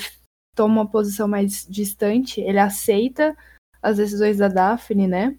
toma 0.56 0.82
uma 0.82 0.90
posição 0.90 1.28
mais 1.28 1.66
distante, 1.70 2.42
ele 2.42 2.60
aceita 2.60 3.38
as 3.82 3.98
decisões 3.98 4.38
da 4.38 4.48
Daphne, 4.48 5.08
né? 5.08 5.38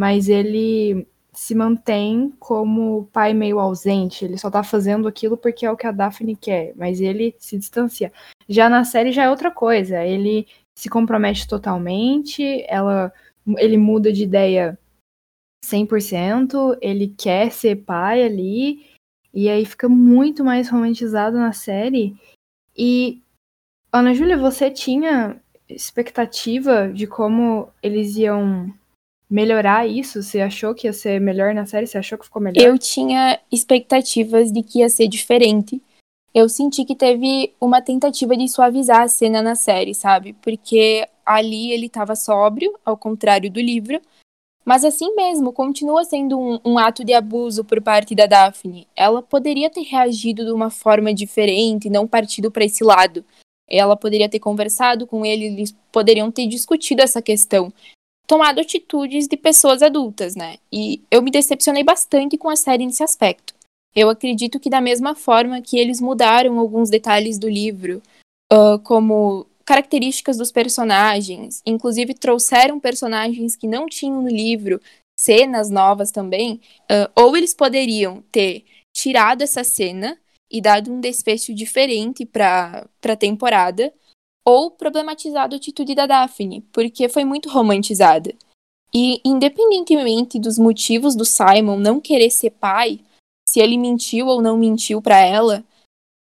Mas 0.00 0.30
ele 0.30 1.06
se 1.30 1.54
mantém 1.54 2.30
como 2.38 3.04
pai 3.12 3.34
meio 3.34 3.60
ausente. 3.60 4.24
Ele 4.24 4.38
só 4.38 4.50
tá 4.50 4.62
fazendo 4.62 5.06
aquilo 5.06 5.36
porque 5.36 5.66
é 5.66 5.70
o 5.70 5.76
que 5.76 5.86
a 5.86 5.92
Daphne 5.92 6.34
quer, 6.34 6.72
mas 6.74 7.02
ele 7.02 7.36
se 7.38 7.58
distancia. 7.58 8.10
Já 8.48 8.70
na 8.70 8.82
série 8.82 9.12
já 9.12 9.24
é 9.24 9.28
outra 9.28 9.50
coisa. 9.50 10.02
Ele 10.02 10.46
se 10.74 10.88
compromete 10.88 11.46
totalmente, 11.46 12.64
ela 12.66 13.12
ele 13.58 13.76
muda 13.76 14.10
de 14.10 14.22
ideia 14.22 14.78
100%, 15.62 16.78
ele 16.80 17.08
quer 17.08 17.52
ser 17.52 17.76
pai 17.84 18.22
ali, 18.22 18.86
e 19.34 19.50
aí 19.50 19.66
fica 19.66 19.86
muito 19.86 20.42
mais 20.42 20.70
romantizado 20.70 21.36
na 21.36 21.52
série. 21.52 22.16
E 22.74 23.20
Ana 23.92 24.14
Júlia, 24.14 24.38
você 24.38 24.70
tinha 24.70 25.38
expectativa 25.68 26.90
de 26.90 27.06
como 27.06 27.68
eles 27.82 28.16
iam 28.16 28.72
melhorar 29.30 29.86
isso? 29.86 30.22
Você 30.22 30.40
achou 30.40 30.74
que 30.74 30.88
ia 30.88 30.92
ser 30.92 31.20
melhor 31.20 31.54
na 31.54 31.64
série? 31.64 31.86
Você 31.86 31.96
achou 31.96 32.18
que 32.18 32.24
ficou 32.24 32.42
melhor? 32.42 32.60
Eu 32.60 32.76
tinha 32.76 33.38
expectativas 33.50 34.50
de 34.50 34.62
que 34.62 34.80
ia 34.80 34.88
ser 34.88 35.06
diferente. 35.06 35.80
Eu 36.34 36.48
senti 36.48 36.84
que 36.84 36.96
teve 36.96 37.54
uma 37.60 37.80
tentativa 37.80 38.36
de 38.36 38.48
suavizar 38.48 39.02
a 39.02 39.08
cena 39.08 39.40
na 39.40 39.54
série, 39.54 39.94
sabe? 39.94 40.32
Porque 40.34 41.06
ali 41.24 41.72
ele 41.72 41.86
estava 41.86 42.16
sóbrio, 42.16 42.72
ao 42.84 42.96
contrário 42.96 43.50
do 43.50 43.60
livro. 43.60 44.00
Mas 44.64 44.84
assim 44.84 45.14
mesmo, 45.16 45.52
continua 45.52 46.04
sendo 46.04 46.38
um, 46.38 46.60
um, 46.64 46.78
ato 46.78 47.04
de 47.04 47.12
abuso 47.12 47.64
por 47.64 47.80
parte 47.80 48.14
da 48.14 48.26
Daphne. 48.26 48.86
Ela 48.94 49.22
poderia 49.22 49.70
ter 49.70 49.82
reagido 49.82 50.44
de 50.44 50.52
uma 50.52 50.70
forma 50.70 51.14
diferente, 51.14 51.88
não 51.88 52.06
partido 52.06 52.50
para 52.50 52.64
esse 52.64 52.84
lado. 52.84 53.24
Ela 53.68 53.96
poderia 53.96 54.28
ter 54.28 54.38
conversado 54.38 55.06
com 55.06 55.24
ele, 55.24 55.46
eles 55.46 55.74
poderiam 55.90 56.30
ter 56.30 56.46
discutido 56.46 57.02
essa 57.02 57.22
questão 57.22 57.72
tomado 58.30 58.60
atitudes 58.60 59.26
de 59.26 59.36
pessoas 59.36 59.82
adultas, 59.82 60.36
né? 60.36 60.58
E 60.72 61.02
eu 61.10 61.20
me 61.20 61.32
decepcionei 61.32 61.82
bastante 61.82 62.38
com 62.38 62.48
a 62.48 62.54
série 62.54 62.86
nesse 62.86 63.02
aspecto. 63.02 63.52
Eu 63.92 64.08
acredito 64.08 64.60
que 64.60 64.70
da 64.70 64.80
mesma 64.80 65.16
forma 65.16 65.60
que 65.60 65.76
eles 65.76 66.00
mudaram 66.00 66.60
alguns 66.60 66.88
detalhes 66.88 67.40
do 67.40 67.48
livro, 67.48 68.00
uh, 68.52 68.78
como 68.84 69.48
características 69.64 70.36
dos 70.36 70.52
personagens, 70.52 71.60
inclusive 71.66 72.14
trouxeram 72.14 72.78
personagens 72.78 73.56
que 73.56 73.66
não 73.66 73.86
tinham 73.86 74.22
no 74.22 74.28
livro, 74.28 74.80
cenas 75.18 75.68
novas 75.68 76.12
também, 76.12 76.60
uh, 76.84 77.10
ou 77.16 77.36
eles 77.36 77.52
poderiam 77.52 78.22
ter 78.30 78.64
tirado 78.96 79.42
essa 79.42 79.64
cena 79.64 80.16
e 80.48 80.60
dado 80.60 80.92
um 80.92 81.00
desfecho 81.00 81.52
diferente 81.52 82.24
para 82.24 82.86
a 83.04 83.16
temporada, 83.16 83.92
ou 84.44 84.70
problematizado 84.70 85.54
a 85.54 85.58
atitude 85.58 85.94
da 85.94 86.06
Daphne, 86.06 86.62
porque 86.72 87.08
foi 87.08 87.24
muito 87.24 87.48
romantizada. 87.48 88.34
E, 88.92 89.20
independentemente 89.24 90.38
dos 90.38 90.58
motivos 90.58 91.14
do 91.14 91.24
Simon 91.24 91.78
não 91.78 92.00
querer 92.00 92.30
ser 92.30 92.50
pai, 92.50 93.00
se 93.48 93.60
ele 93.60 93.78
mentiu 93.78 94.26
ou 94.26 94.42
não 94.42 94.56
mentiu 94.56 95.00
para 95.00 95.18
ela, 95.20 95.64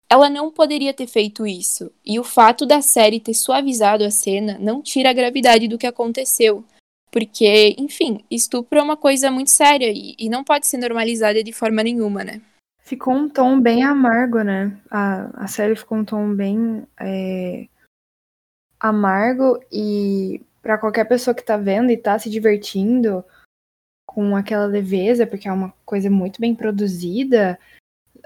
ela 0.09 0.29
não 0.29 0.51
poderia 0.51 0.93
ter 0.93 1.07
feito 1.07 1.47
isso. 1.47 1.93
E 2.05 2.19
o 2.19 2.25
fato 2.25 2.67
da 2.67 2.83
série 2.83 3.21
ter 3.21 3.35
suavizado 3.35 4.05
a 4.05 4.11
cena 4.11 4.59
não 4.59 4.83
tira 4.83 5.11
a 5.11 5.13
gravidade 5.13 5.69
do 5.69 5.79
que 5.79 5.87
aconteceu. 5.87 6.65
Porque, 7.13 7.75
enfim, 7.79 8.25
estupro 8.31 8.79
é 8.79 8.83
uma 8.83 8.97
coisa 8.97 9.31
muito 9.31 9.51
séria 9.51 9.93
e, 9.93 10.15
e 10.19 10.29
não 10.29 10.43
pode 10.43 10.67
ser 10.67 10.79
normalizada 10.79 11.43
de 11.43 11.53
forma 11.53 11.83
nenhuma, 11.83 12.25
né? 12.25 12.41
Ficou 12.83 13.15
um 13.15 13.29
tom 13.29 13.61
bem 13.61 13.85
amargo, 13.85 14.43
né? 14.43 14.77
A, 14.91 15.45
a 15.45 15.47
série 15.47 15.77
ficou 15.77 15.99
um 15.99 16.05
tom 16.05 16.35
bem. 16.35 16.85
É 16.99 17.67
amargo 18.81 19.61
e 19.71 20.41
para 20.63 20.79
qualquer 20.79 21.05
pessoa 21.05 21.35
que 21.35 21.45
tá 21.45 21.57
vendo 21.57 21.91
e 21.91 21.97
tá 21.97 22.19
se 22.19 22.31
divertindo 22.31 23.25
com 24.07 24.35
aquela 24.35 24.67
leveza, 24.67 25.27
porque 25.27 25.49
é 25.49 25.53
uma 25.53 25.73
coisa 25.85 26.11
muito 26.11 26.41
bem 26.41 26.55
produzida, 26.55 27.59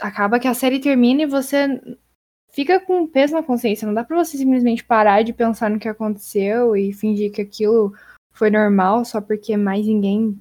acaba 0.00 0.38
que 0.38 0.48
a 0.48 0.54
série 0.54 0.80
termina 0.80 1.22
e 1.22 1.26
você 1.26 1.68
fica 2.52 2.80
com 2.80 3.06
peso 3.06 3.34
na 3.34 3.42
consciência. 3.42 3.86
Não 3.86 3.94
dá 3.94 4.04
pra 4.04 4.16
você 4.16 4.36
simplesmente 4.36 4.84
parar 4.84 5.22
de 5.22 5.32
pensar 5.32 5.68
no 5.68 5.78
que 5.78 5.88
aconteceu 5.88 6.76
e 6.76 6.92
fingir 6.92 7.32
que 7.32 7.42
aquilo 7.42 7.92
foi 8.32 8.50
normal 8.50 9.04
só 9.04 9.20
porque 9.20 9.56
mais 9.56 9.86
ninguém 9.86 10.40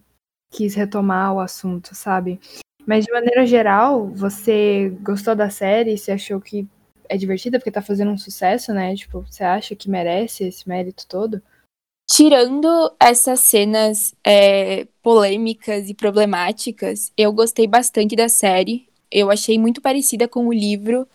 quis 0.52 0.76
retomar 0.76 1.34
o 1.34 1.39
assunto, 1.39 1.95
sabe? 1.95 2.39
Mas 2.86 3.06
de 3.06 3.12
maneira 3.12 3.45
geral, 3.45 4.08
você 4.08 4.89
gostou 5.02 5.36
da 5.36 5.49
série? 5.49 5.97
Você 5.97 6.12
achou 6.12 6.39
que 6.39 6.67
é 7.13 7.17
divertida 7.17 7.60
porque 7.60 7.71
tá 7.71 7.82
fazendo 7.82 8.12
um 8.12 8.17
sucesso, 8.17 8.73
né? 8.73 8.95
Tipo, 8.95 9.21
você 9.21 9.43
acha 9.43 9.76
que 9.76 9.89
merece 9.89 10.45
esse 10.45 10.67
mérito 10.67 11.06
todo? 11.08 11.41
Tirando 12.10 12.67
essas 12.99 13.39
cenas 13.41 14.13
é, 14.26 14.88
polêmicas 15.02 15.89
e 15.89 15.93
problemáticas, 15.93 17.12
eu 17.15 17.32
gostei 17.32 17.67
bastante 17.67 18.15
da 18.15 18.28
série. 18.28 18.88
Eu 19.12 19.30
achei 19.30 19.60
muito 19.60 19.80
parecida 19.80 20.28
com 20.28 20.47
o 20.47 20.54
livro. 20.54 21.08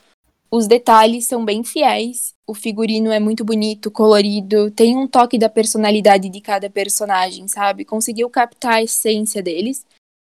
Os 0.51 0.67
detalhes 0.67 1.27
são 1.27 1.45
bem 1.45 1.65
fiéis. 1.65 2.33
O 2.47 2.55
figurino 2.55 3.11
é 3.11 3.19
muito 3.19 3.45
bonito, 3.45 3.91
colorido, 3.91 4.71
tem 4.71 4.97
um 4.97 5.07
toque 5.07 5.37
da 5.37 5.49
personalidade 5.49 6.29
de 6.31 6.41
cada 6.41 6.71
personagem, 6.71 7.47
sabe? 7.49 7.85
Conseguiu 7.85 8.31
captar 8.31 8.75
a 8.75 8.83
essência 8.83 9.43
deles 9.43 9.85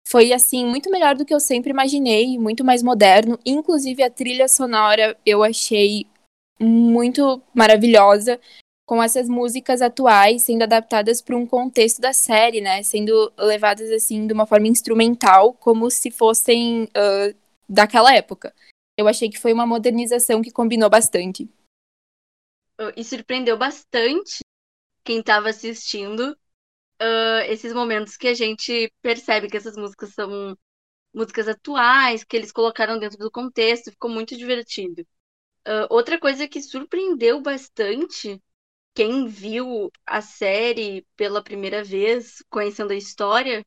foi 0.07 0.33
assim 0.33 0.65
muito 0.65 0.91
melhor 0.91 1.15
do 1.15 1.25
que 1.25 1.35
eu 1.35 1.41
sempre 1.41 1.71
imaginei, 1.71 2.39
muito 2.39 2.65
mais 2.65 2.83
moderno. 2.83 3.39
Inclusive 3.47 4.03
a 4.03 4.11
trilha 4.11 4.49
sonora 4.49 5.17
eu 5.25 5.43
achei 5.43 6.07
muito 6.61 7.43
maravilhosa, 7.55 8.41
com 8.87 9.03
essas 9.03 9.29
músicas 9.29 9.81
atuais 9.81 10.43
sendo 10.43 10.63
adaptadas 10.63 11.23
para 11.23 11.37
um 11.37 11.47
contexto 11.47 12.01
da 12.01 12.13
série, 12.13 12.61
né? 12.61 12.83
Sendo 12.83 13.33
levadas 13.39 13.91
assim 13.91 14.27
de 14.27 14.33
uma 14.33 14.47
forma 14.47 14.67
instrumental, 14.69 15.55
como 15.55 15.91
se 15.91 16.11
fossem 16.11 16.85
uh, 16.85 17.35
daquela 17.69 18.15
época. 18.15 18.55
Eu 18.97 19.09
achei 19.09 19.31
que 19.31 19.39
foi 19.39 19.53
uma 19.53 19.67
modernização 19.67 20.43
que 20.43 20.51
combinou 20.51 20.91
bastante. 20.91 21.49
E 22.97 23.05
surpreendeu 23.05 23.57
bastante 23.57 24.41
quem 25.05 25.21
estava 25.21 25.49
assistindo, 25.49 26.37
uh, 27.03 27.51
esses 27.51 27.73
momentos 27.73 28.17
que 28.17 28.29
a 28.29 28.35
gente 28.35 28.93
percebe 29.03 29.49
que 29.49 29.57
essas 29.57 29.77
músicas 29.77 30.15
são 30.15 30.57
músicas 31.15 31.49
atuais, 31.49 32.25
que 32.25 32.37
eles 32.37 32.53
colocaram 32.53 32.99
dentro 32.99 33.19
do 33.19 33.31
contexto, 33.31 33.91
ficou 33.91 34.11
muito 34.11 34.37
divertido. 34.37 35.03
Uh, 35.67 35.87
outra 35.91 36.19
coisa 36.19 36.49
que 36.49 36.63
surpreendeu 36.63 37.41
bastante 37.41 38.43
quem 38.95 39.27
viu 39.27 39.91
a 40.07 40.21
série 40.21 41.07
pela 41.17 41.43
primeira 41.43 41.85
vez, 41.85 42.43
conhecendo 42.51 42.93
a 42.93 42.97
história, 42.97 43.65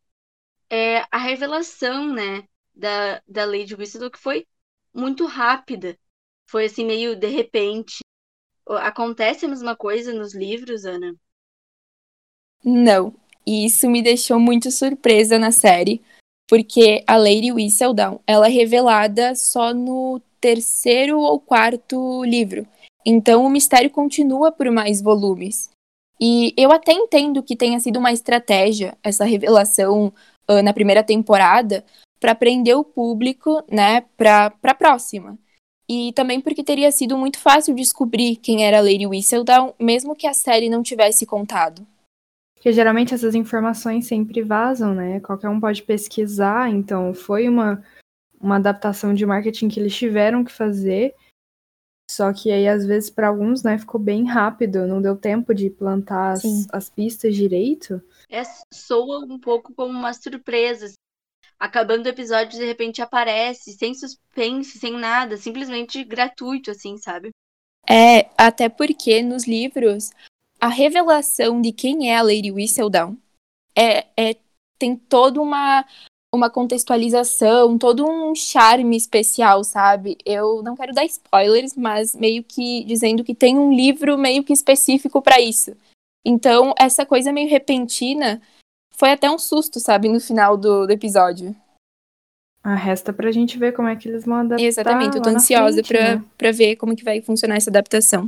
é 0.70 1.06
a 1.12 1.18
revelação, 1.18 2.14
né, 2.14 2.48
da, 2.74 3.22
da 3.28 3.46
Lady 3.46 3.76
Whistler, 3.76 4.12
que 4.12 4.20
foi 4.20 4.48
muito 4.94 5.26
rápida. 5.26 5.98
Foi 6.48 6.66
assim, 6.66 6.86
meio 6.86 7.16
de 7.16 7.28
repente. 7.28 8.00
Acontece 8.68 9.46
a 9.46 9.50
mesma 9.50 9.76
coisa 9.76 10.14
nos 10.14 10.36
livros, 10.36 10.86
Ana? 10.86 11.16
Não. 12.64 13.16
E 13.46 13.66
isso 13.66 13.90
me 13.90 14.02
deixou 14.02 14.40
muito 14.40 14.72
surpresa 14.72 15.38
na 15.38 15.52
série, 15.52 16.02
porque 16.48 17.04
a 17.06 17.16
Lady 17.16 17.52
Whistledown, 17.52 18.20
ela 18.26 18.48
é 18.48 18.50
revelada 18.50 19.36
só 19.36 19.74
no 19.74 20.22
terceiro 20.42 21.20
ou 21.20 21.40
quarto 21.40 22.24
livro. 22.24 22.68
Então 23.06 23.46
o 23.46 23.50
mistério 23.50 23.90
continua 23.90 24.52
por 24.52 24.70
mais 24.72 25.02
volumes. 25.02 25.70
E 26.20 26.54
eu 26.58 26.72
até 26.72 26.94
entendo 26.94 27.44
que 27.44 27.56
tenha 27.56 27.80
sido 27.80 28.00
uma 28.00 28.12
estratégia 28.12 28.98
essa 29.04 29.26
revelação 29.26 30.14
uh, 30.50 30.62
na 30.64 30.74
primeira 30.74 31.04
temporada 31.04 31.84
para 32.20 32.34
prender 32.34 32.76
o 32.76 32.84
público, 32.84 33.64
né, 33.70 34.02
para 34.18 34.52
a 34.64 34.74
próxima. 34.74 35.38
E 35.88 36.14
também 36.14 36.42
porque 36.42 36.64
teria 36.64 36.92
sido 36.92 37.18
muito 37.18 37.38
fácil 37.38 37.76
descobrir 37.76 38.38
quem 38.38 38.66
era 38.66 38.82
Lady 38.82 39.06
Whistledown, 39.06 39.74
mesmo 39.80 40.16
que 40.16 40.26
a 40.26 40.34
série 40.34 40.70
não 40.70 40.82
tivesse 40.82 41.26
contado. 41.26 41.86
Porque 42.66 42.74
geralmente 42.74 43.14
essas 43.14 43.36
informações 43.36 44.08
sempre 44.08 44.42
vazam, 44.42 44.96
né? 44.96 45.20
Qualquer 45.20 45.48
um 45.50 45.60
pode 45.60 45.84
pesquisar, 45.84 46.68
então 46.68 47.14
foi 47.14 47.48
uma, 47.48 47.86
uma 48.42 48.56
adaptação 48.56 49.14
de 49.14 49.24
marketing 49.24 49.70
que 49.70 49.80
eles 49.80 49.96
tiveram 49.96 50.44
que 50.44 50.52
fazer. 50.52 51.14
Só 52.10 52.34
que 52.34 52.52
aí, 52.52 52.68
às 52.68 52.84
vezes, 52.84 53.12
para 53.12 53.28
alguns, 53.28 53.62
né, 53.62 53.78
ficou 53.78 54.02
bem 54.02 54.26
rápido, 54.26 54.88
não 54.88 55.00
deu 55.00 55.16
tempo 55.16 55.54
de 55.54 55.70
plantar 55.70 56.32
as, 56.32 56.42
as 56.74 56.90
pistas 56.90 57.36
direito. 57.36 58.02
É, 58.28 58.42
soa 58.74 59.20
um 59.26 59.38
pouco 59.40 59.72
como 59.76 59.94
uma 59.94 60.16
surpresa. 60.16 60.92
Acabando 61.60 62.08
o 62.08 62.10
episódio, 62.10 62.58
de 62.58 62.66
repente 62.66 63.00
aparece, 63.00 63.74
sem 63.74 63.94
suspense, 63.94 64.80
sem 64.80 64.94
nada, 64.94 65.38
simplesmente 65.38 66.04
gratuito, 66.04 66.72
assim, 66.72 66.98
sabe? 66.98 67.30
É, 67.88 68.28
até 68.36 68.70
porque 68.70 69.22
nos 69.22 69.46
livros 69.46 70.10
a 70.60 70.68
revelação 70.68 71.62
de 71.62 71.72
quem 71.72 72.12
é 72.12 72.18
a 72.18 72.22
Lady 72.22 72.52
Whistledown 72.52 73.18
é, 73.76 74.06
é, 74.18 74.36
tem 74.80 74.96
toda 74.96 75.42
uma, 75.42 75.86
uma 76.34 76.50
contextualização, 76.50 77.78
todo 77.78 78.06
um 78.06 78.34
charme 78.34 78.96
especial, 78.96 79.64
sabe? 79.64 80.18
Eu 80.26 80.64
não 80.64 80.76
quero 80.76 80.94
dar 80.94 81.06
spoilers, 81.06 81.76
mas 81.76 82.16
meio 82.16 82.44
que 82.44 82.84
dizendo 82.86 83.24
que 83.24 83.36
tem 83.36 83.58
um 83.58 83.74
livro 83.74 84.18
meio 84.18 84.44
que 84.44 84.54
específico 84.54 85.22
para 85.22 85.42
isso. 85.42 85.76
Então, 86.26 86.74
essa 86.80 87.06
coisa 87.06 87.32
meio 87.32 87.50
repentina 87.50 88.42
foi 88.92 89.12
até 89.12 89.30
um 89.30 89.38
susto, 89.38 89.80
sabe, 89.80 90.10
no 90.10 90.20
final 90.20 90.58
do, 90.58 90.88
do 90.88 90.92
episódio. 90.92 91.56
Ah, 92.64 92.74
resta 92.74 93.14
pra 93.14 93.32
gente 93.32 93.60
ver 93.60 93.74
como 93.74 93.88
é 93.88 93.96
que 93.96 94.08
eles 94.08 94.26
vão 94.26 94.38
adaptar. 94.38 94.64
Exatamente, 94.64 95.18
eu 95.18 95.22
tô 95.22 95.30
ansiosa 95.30 95.84
frente, 95.84 95.88
pra, 95.88 96.16
né? 96.16 96.24
pra 96.36 96.52
ver 96.52 96.78
como 96.78 96.96
que 96.96 97.04
vai 97.04 97.22
funcionar 97.22 97.58
essa 97.58 97.70
adaptação 97.70 98.28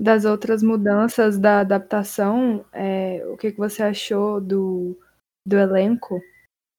das 0.00 0.24
outras 0.24 0.62
mudanças 0.62 1.38
da 1.38 1.60
adaptação, 1.60 2.64
é, 2.72 3.22
o 3.30 3.36
que, 3.36 3.52
que 3.52 3.58
você 3.58 3.82
achou 3.82 4.40
do, 4.40 4.98
do 5.46 5.58
elenco? 5.58 6.18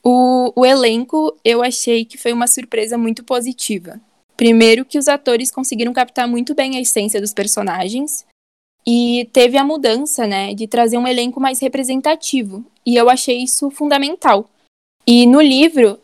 O, 0.04 0.52
o 0.56 0.66
elenco 0.66 1.38
eu 1.46 1.62
achei 1.62 2.04
que 2.04 2.18
foi 2.18 2.34
uma 2.34 2.48
surpresa 2.48 2.98
muito 2.98 3.24
positiva. 3.24 4.02
Primeiro, 4.36 4.84
que 4.84 4.98
os 4.98 5.08
atores 5.08 5.52
conseguiram 5.52 5.94
captar 5.94 6.28
muito 6.28 6.56
bem 6.56 6.76
a 6.76 6.82
essência 6.82 7.22
dos 7.22 7.32
personagens. 7.32 8.26
E 8.84 9.30
teve 9.32 9.56
a 9.56 9.64
mudança, 9.64 10.26
né, 10.26 10.56
de 10.56 10.68
trazer 10.68 10.98
um 10.98 11.08
elenco 11.08 11.40
mais 11.40 11.60
representativo. 11.60 12.66
E 12.84 12.96
eu 12.96 13.08
achei 13.08 13.44
isso 13.44 13.70
fundamental. 13.70 14.50
E 15.06 15.28
no 15.28 15.40
livro, 15.40 16.00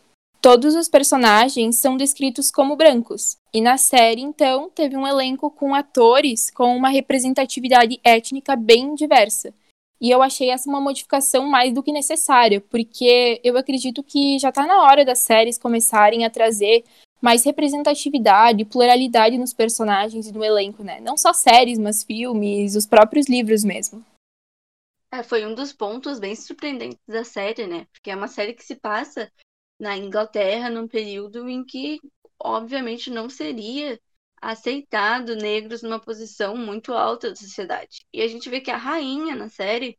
Todos 0.50 0.76
os 0.76 0.88
personagens 0.88 1.76
são 1.76 1.98
descritos 1.98 2.50
como 2.50 2.78
brancos, 2.78 3.36
e 3.54 3.60
na 3.60 3.78
série, 3.78 4.22
então, 4.22 4.70
teve 4.70 4.96
um 4.96 5.06
elenco 5.06 5.52
com 5.52 5.76
atores 5.76 6.50
com 6.50 6.74
uma 6.74 6.88
representatividade 6.88 8.00
étnica 8.02 8.56
bem 8.56 8.96
diversa. 8.96 9.54
E 10.00 10.10
eu 10.10 10.22
achei 10.22 10.50
essa 10.50 10.70
uma 10.70 10.80
modificação 10.80 11.46
mais 11.50 11.74
do 11.74 11.84
que 11.84 11.92
necessária, 11.92 12.62
porque 12.62 13.42
eu 13.44 13.58
acredito 13.58 14.02
que 14.02 14.40
já 14.40 14.48
está 14.48 14.66
na 14.66 14.84
hora 14.84 15.04
das 15.04 15.20
séries 15.20 15.58
começarem 15.58 16.24
a 16.24 16.30
trazer 16.30 16.86
mais 17.22 17.44
representatividade, 17.44 18.64
pluralidade 18.64 19.38
nos 19.38 19.52
personagens 19.52 20.28
e 20.28 20.32
no 20.32 20.46
elenco, 20.46 20.82
né? 20.82 21.02
Não 21.02 21.18
só 21.18 21.34
séries, 21.34 21.78
mas 21.78 22.04
filmes, 22.04 22.74
os 22.74 22.86
próprios 22.86 23.28
livros 23.28 23.66
mesmo. 23.66 24.02
É, 25.12 25.22
foi 25.24 25.46
um 25.46 25.54
dos 25.54 25.74
pontos 25.74 26.22
bem 26.22 26.34
surpreendentes 26.38 27.00
da 27.06 27.26
série, 27.26 27.68
né? 27.68 27.86
Porque 27.92 28.10
é 28.10 28.16
uma 28.16 28.30
série 28.30 28.54
que 28.54 28.64
se 28.64 28.78
passa 28.78 29.30
na 29.80 29.98
Inglaterra 29.98 30.70
num 30.70 30.88
período 30.88 31.48
em 31.50 31.64
que, 31.64 32.00
obviamente, 32.40 33.10
não 33.10 33.30
seria 33.30 34.00
aceitado 34.42 35.36
negros 35.36 35.82
numa 35.82 36.00
posição 36.00 36.56
muito 36.58 36.94
alta 36.94 37.30
da 37.30 37.36
sociedade. 37.36 38.06
E 38.14 38.22
a 38.22 38.28
gente 38.28 38.50
vê 38.50 38.62
que 38.62 38.72
a 38.72 38.78
rainha 38.78 39.36
na 39.36 39.50
série, 39.50 39.98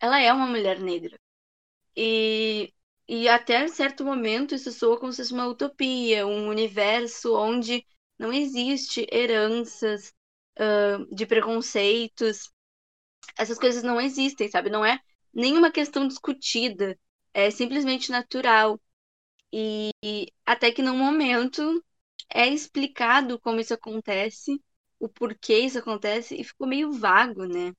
ela 0.00 0.20
é 0.20 0.32
uma 0.32 0.46
mulher 0.46 0.80
negra. 0.80 1.18
E, 1.96 2.72
e 3.08 3.28
até 3.28 3.66
certo 3.68 4.04
momento 4.04 4.54
isso 4.54 4.70
soa 4.72 4.98
como 4.98 5.12
se 5.12 5.18
fosse 5.22 5.32
uma 5.32 5.46
utopia, 5.46 6.26
um 6.26 6.48
universo 6.48 7.34
onde 7.36 7.86
não 8.18 8.32
existe 8.32 9.06
heranças 9.12 10.12
uh, 10.58 11.14
de 11.14 11.26
preconceitos. 11.26 12.50
Essas 13.38 13.58
coisas 13.58 13.82
não 13.82 14.00
existem, 14.00 14.48
sabe? 14.48 14.70
Não 14.70 14.84
é 14.84 15.00
nenhuma 15.32 15.70
questão 15.70 16.06
discutida. 16.08 16.98
É 17.34 17.50
simplesmente 17.50 18.10
natural. 18.10 18.80
E 19.52 19.92
até 20.44 20.70
que 20.72 20.82
num 20.82 20.96
momento 20.96 21.82
é 22.28 22.46
explicado 22.48 23.38
como 23.40 23.60
isso 23.60 23.74
acontece, 23.74 24.60
o 24.98 25.08
porquê 25.08 25.58
isso 25.60 25.78
acontece, 25.78 26.34
e 26.40 26.44
ficou 26.44 26.66
meio 26.66 26.92
vago, 26.92 27.44
né? 27.46 27.72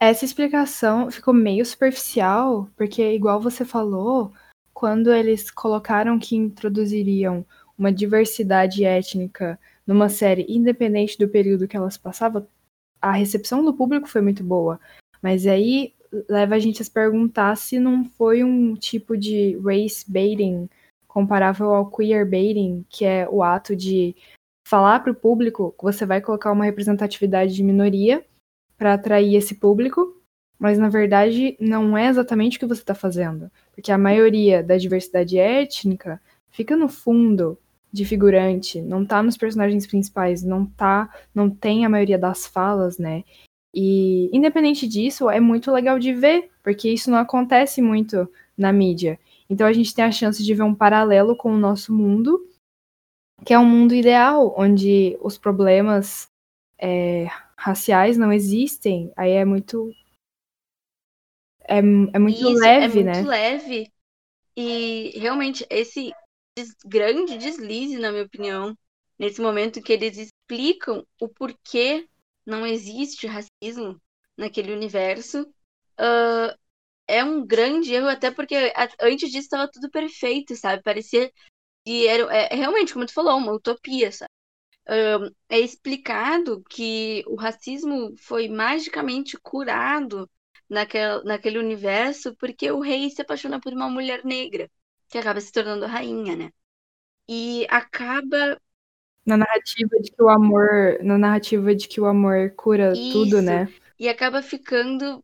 Essa 0.00 0.24
explicação 0.24 1.10
ficou 1.10 1.34
meio 1.34 1.64
superficial, 1.66 2.68
porque, 2.76 3.02
igual 3.14 3.40
você 3.40 3.64
falou, 3.64 4.32
quando 4.72 5.12
eles 5.12 5.50
colocaram 5.50 6.18
que 6.18 6.36
introduziriam 6.36 7.44
uma 7.76 7.92
diversidade 7.92 8.84
étnica 8.84 9.58
numa 9.86 10.08
série 10.08 10.46
independente 10.48 11.18
do 11.18 11.28
período 11.28 11.66
que 11.66 11.76
elas 11.76 11.96
passavam, 11.96 12.46
a 13.00 13.12
recepção 13.12 13.64
do 13.64 13.74
público 13.74 14.08
foi 14.08 14.20
muito 14.20 14.44
boa. 14.44 14.80
Mas 15.22 15.46
aí 15.46 15.94
leva 16.28 16.54
a 16.54 16.58
gente 16.58 16.82
a 16.82 16.84
se 16.84 16.90
perguntar 16.90 17.56
se 17.56 17.78
não 17.78 18.04
foi 18.04 18.42
um 18.42 18.74
tipo 18.74 19.16
de 19.16 19.58
race 19.58 20.04
baiting 20.10 20.68
comparável 21.06 21.74
ao 21.74 21.90
queer 21.90 22.28
baiting, 22.28 22.84
que 22.88 23.04
é 23.04 23.28
o 23.28 23.42
ato 23.42 23.74
de 23.74 24.14
falar 24.66 25.00
para 25.00 25.12
o 25.12 25.14
público 25.14 25.74
que 25.76 25.82
você 25.82 26.04
vai 26.04 26.20
colocar 26.20 26.52
uma 26.52 26.64
representatividade 26.64 27.54
de 27.54 27.62
minoria 27.62 28.24
para 28.76 28.94
atrair 28.94 29.34
esse 29.34 29.54
público, 29.54 30.16
mas 30.58 30.78
na 30.78 30.88
verdade 30.88 31.56
não 31.58 31.96
é 31.96 32.08
exatamente 32.08 32.56
o 32.56 32.60
que 32.60 32.66
você 32.66 32.82
está 32.82 32.94
fazendo, 32.94 33.50
porque 33.74 33.90
a 33.90 33.98
maioria 33.98 34.62
da 34.62 34.76
diversidade 34.76 35.38
étnica 35.38 36.20
fica 36.50 36.76
no 36.76 36.88
fundo 36.88 37.58
de 37.90 38.04
figurante, 38.04 38.80
não 38.82 39.04
tá 39.04 39.22
nos 39.22 39.36
personagens 39.36 39.86
principais, 39.86 40.42
não 40.42 40.66
tá, 40.66 41.08
não 41.34 41.48
tem 41.48 41.86
a 41.86 41.88
maioria 41.88 42.18
das 42.18 42.46
falas, 42.46 42.98
né? 42.98 43.24
E, 43.80 44.28
independente 44.36 44.88
disso, 44.88 45.30
é 45.30 45.38
muito 45.38 45.70
legal 45.70 46.00
de 46.00 46.12
ver, 46.12 46.50
porque 46.64 46.90
isso 46.90 47.12
não 47.12 47.18
acontece 47.18 47.80
muito 47.80 48.28
na 48.56 48.72
mídia. 48.72 49.20
Então 49.48 49.64
a 49.64 49.72
gente 49.72 49.94
tem 49.94 50.04
a 50.04 50.10
chance 50.10 50.42
de 50.42 50.52
ver 50.52 50.64
um 50.64 50.74
paralelo 50.74 51.36
com 51.36 51.52
o 51.52 51.56
nosso 51.56 51.94
mundo, 51.94 52.44
que 53.46 53.54
é 53.54 53.58
um 53.58 53.64
mundo 53.64 53.94
ideal, 53.94 54.52
onde 54.58 55.16
os 55.20 55.38
problemas 55.38 56.28
é, 56.76 57.28
raciais 57.56 58.18
não 58.18 58.32
existem. 58.32 59.12
Aí 59.16 59.30
é 59.30 59.44
muito. 59.44 59.94
É, 61.62 61.78
é 61.78 62.18
muito 62.18 62.36
isso, 62.36 62.54
leve, 62.54 63.00
é 63.00 63.04
né? 63.04 63.12
muito 63.14 63.28
leve. 63.28 63.92
E 64.56 65.16
realmente, 65.20 65.64
esse 65.70 66.12
des 66.58 66.74
grande 66.84 67.38
deslize, 67.38 67.96
na 67.96 68.10
minha 68.10 68.24
opinião, 68.24 68.76
nesse 69.16 69.40
momento 69.40 69.80
que 69.80 69.92
eles 69.92 70.18
explicam 70.18 71.06
o 71.20 71.28
porquê 71.28 72.08
não 72.48 72.66
existe 72.66 73.26
racismo 73.26 74.00
naquele 74.36 74.72
universo. 74.72 75.42
Uh, 76.00 76.56
é 77.06 77.22
um 77.24 77.46
grande 77.46 77.92
erro, 77.94 78.08
até 78.08 78.30
porque 78.30 78.72
antes 79.00 79.30
disso 79.30 79.44
estava 79.46 79.70
tudo 79.70 79.90
perfeito, 79.90 80.56
sabe? 80.56 80.82
Parecia 80.82 81.32
que 81.84 82.06
era 82.08 82.24
é, 82.34 82.54
realmente, 82.54 82.92
como 82.94 83.06
tu 83.06 83.12
falou, 83.12 83.36
uma 83.38 83.52
utopia, 83.52 84.10
sabe? 84.12 84.30
Uh, 84.88 85.34
é 85.50 85.60
explicado 85.60 86.62
que 86.70 87.22
o 87.26 87.36
racismo 87.36 88.14
foi 88.18 88.48
magicamente 88.48 89.36
curado 89.38 90.30
naquele, 90.68 91.22
naquele 91.24 91.58
universo 91.58 92.34
porque 92.36 92.70
o 92.70 92.80
rei 92.80 93.10
se 93.10 93.22
apaixona 93.22 93.60
por 93.60 93.72
uma 93.74 93.90
mulher 93.90 94.24
negra, 94.24 94.70
que 95.08 95.18
acaba 95.18 95.40
se 95.40 95.52
tornando 95.52 95.86
rainha, 95.86 96.36
né? 96.36 96.50
E 97.28 97.66
acaba 97.70 98.60
na 99.28 99.36
narrativa 99.36 100.00
de 100.00 100.10
que 100.10 100.22
o 100.22 100.28
amor, 100.30 100.98
na 101.02 101.18
narrativa 101.18 101.74
de 101.74 101.86
que 101.86 102.00
o 102.00 102.06
amor 102.06 102.50
cura 102.56 102.92
Isso. 102.92 103.12
tudo, 103.12 103.42
né? 103.42 103.68
E 103.98 104.08
acaba 104.08 104.40
ficando 104.40 105.22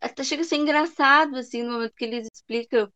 até 0.00 0.24
chega 0.24 0.42
a 0.42 0.44
ser 0.44 0.56
engraçado 0.56 1.36
assim 1.36 1.62
no 1.62 1.74
momento 1.74 1.94
que 1.94 2.04
eles 2.04 2.26
explicam 2.32 2.90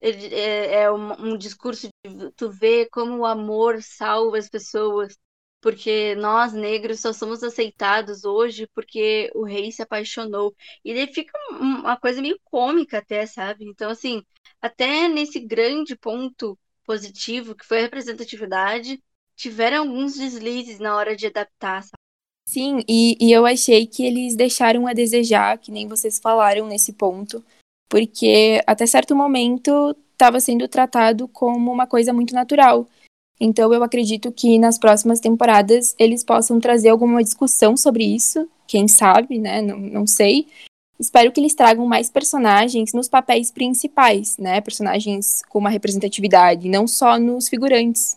é, 0.00 0.82
é 0.82 0.92
um, 0.92 1.32
um 1.32 1.38
discurso 1.38 1.88
de 2.04 2.30
tu 2.32 2.50
vê 2.50 2.86
como 2.90 3.18
o 3.18 3.26
amor 3.26 3.82
salva 3.82 4.36
as 4.36 4.50
pessoas, 4.50 5.16
porque 5.62 6.14
nós 6.16 6.52
negros 6.52 7.00
só 7.00 7.12
somos 7.12 7.42
aceitados 7.42 8.24
hoje 8.24 8.68
porque 8.74 9.30
o 9.34 9.44
rei 9.44 9.72
se 9.72 9.80
apaixonou. 9.82 10.54
E 10.84 10.92
daí 10.92 11.12
fica 11.12 11.32
uma 11.52 11.96
coisa 11.96 12.20
meio 12.20 12.38
cômica 12.44 12.98
até, 12.98 13.24
sabe? 13.24 13.64
Então, 13.64 13.90
assim, 13.90 14.22
até 14.60 15.08
nesse 15.08 15.40
grande 15.40 15.96
ponto 15.96 16.58
positivo, 16.84 17.54
que 17.54 17.64
foi 17.64 17.78
a 17.78 17.82
representatividade, 17.82 19.02
tiveram 19.36 19.78
alguns 19.78 20.14
deslizes 20.14 20.78
na 20.78 20.96
hora 20.96 21.16
de 21.16 21.26
adaptar, 21.26 21.82
sabe? 21.82 22.04
Sim, 22.46 22.84
e, 22.88 23.16
e 23.20 23.32
eu 23.32 23.46
achei 23.46 23.86
que 23.86 24.04
eles 24.04 24.36
deixaram 24.36 24.86
a 24.86 24.92
desejar, 24.92 25.58
que 25.58 25.72
nem 25.72 25.88
vocês 25.88 26.18
falaram 26.18 26.66
nesse 26.66 26.92
ponto, 26.92 27.42
porque 27.88 28.62
até 28.66 28.86
certo 28.86 29.16
momento 29.16 29.96
estava 30.12 30.38
sendo 30.40 30.68
tratado 30.68 31.26
como 31.28 31.72
uma 31.72 31.86
coisa 31.86 32.12
muito 32.12 32.34
natural. 32.34 32.86
Então 33.40 33.72
eu 33.72 33.82
acredito 33.82 34.30
que 34.30 34.58
nas 34.58 34.78
próximas 34.78 35.20
temporadas 35.20 35.94
eles 35.98 36.22
possam 36.22 36.60
trazer 36.60 36.90
alguma 36.90 37.22
discussão 37.22 37.76
sobre 37.76 38.04
isso, 38.04 38.48
quem 38.66 38.86
sabe, 38.86 39.38
né? 39.38 39.60
Não, 39.60 39.78
não 39.78 40.06
sei. 40.06 40.46
Espero 40.98 41.32
que 41.32 41.40
eles 41.40 41.54
tragam 41.54 41.86
mais 41.86 42.08
personagens 42.08 42.92
nos 42.92 43.08
papéis 43.08 43.50
principais, 43.50 44.38
né? 44.38 44.60
Personagens 44.60 45.42
com 45.48 45.58
uma 45.58 45.70
representatividade, 45.70 46.68
não 46.68 46.86
só 46.86 47.18
nos 47.18 47.48
figurantes. 47.48 48.16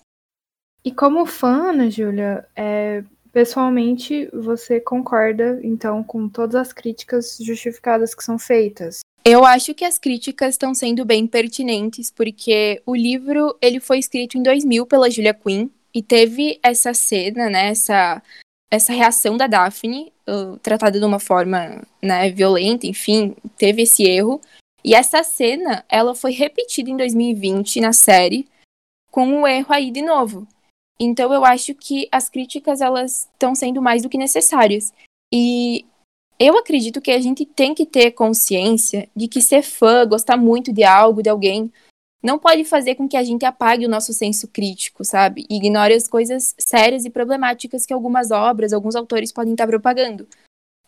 E 0.87 0.91
como 0.91 1.25
fã, 1.25 1.71
Ana 1.71 1.89
Júlia, 1.89 2.47
é, 2.55 3.03
pessoalmente 3.33 4.29
você 4.31 4.79
concorda 4.79 5.59
então 5.61 6.01
com 6.01 6.29
todas 6.29 6.55
as 6.55 6.71
críticas 6.71 7.37
justificadas 7.41 8.15
que 8.15 8.23
são 8.23 8.39
feitas? 8.39 9.01
Eu 9.25 9.43
acho 9.43 9.73
que 9.73 9.83
as 9.83 9.97
críticas 9.97 10.53
estão 10.53 10.73
sendo 10.73 11.03
bem 11.03 11.27
pertinentes, 11.27 12.09
porque 12.09 12.81
o 12.85 12.95
livro 12.95 13.57
ele 13.61 13.81
foi 13.81 13.99
escrito 13.99 14.37
em 14.37 14.43
2000 14.43 14.85
pela 14.85 15.09
Julia 15.09 15.33
Quinn 15.33 15.67
e 15.93 16.01
teve 16.01 16.57
essa 16.63 16.93
cena, 16.93 17.49
né, 17.49 17.67
essa, 17.67 18.23
essa 18.71 18.93
reação 18.93 19.35
da 19.35 19.45
Daphne, 19.45 20.13
uh, 20.25 20.57
tratada 20.59 20.97
de 20.97 21.05
uma 21.05 21.19
forma 21.19 21.81
né, 22.01 22.29
violenta, 22.29 22.87
enfim, 22.87 23.35
teve 23.57 23.81
esse 23.81 24.03
erro. 24.03 24.39
E 24.85 24.95
essa 24.95 25.21
cena, 25.21 25.83
ela 25.89 26.15
foi 26.15 26.31
repetida 26.31 26.89
em 26.89 26.95
2020 26.95 27.81
na 27.81 27.91
série, 27.91 28.47
com 29.11 29.27
um 29.27 29.45
erro 29.45 29.67
aí 29.73 29.91
de 29.91 30.01
novo. 30.01 30.47
Então 30.99 31.33
eu 31.33 31.45
acho 31.45 31.75
que 31.75 32.07
as 32.11 32.29
críticas 32.29 32.81
elas 32.81 33.27
estão 33.33 33.53
sendo 33.53 33.81
mais 33.81 34.01
do 34.01 34.09
que 34.09 34.17
necessárias. 34.17 34.93
E 35.31 35.85
eu 36.39 36.57
acredito 36.57 37.01
que 37.01 37.11
a 37.11 37.19
gente 37.19 37.45
tem 37.45 37.73
que 37.73 37.85
ter 37.85 38.11
consciência 38.11 39.09
de 39.15 39.27
que 39.27 39.41
ser 39.41 39.61
fã, 39.61 40.07
gostar 40.07 40.37
muito 40.37 40.71
de 40.71 40.83
algo, 40.83 41.21
de 41.21 41.29
alguém, 41.29 41.71
não 42.21 42.39
pode 42.39 42.63
fazer 42.63 42.95
com 42.95 43.07
que 43.07 43.17
a 43.17 43.23
gente 43.23 43.45
apague 43.45 43.85
o 43.85 43.89
nosso 43.89 44.11
senso 44.13 44.47
crítico, 44.47 45.05
sabe? 45.05 45.45
E 45.49 45.57
ignore 45.57 45.93
as 45.93 46.07
coisas 46.07 46.55
sérias 46.57 47.05
e 47.05 47.09
problemáticas 47.09 47.85
que 47.85 47.93
algumas 47.93 48.31
obras, 48.31 48.73
alguns 48.73 48.95
autores 48.95 49.31
podem 49.31 49.53
estar 49.53 49.67
propagando. 49.67 50.27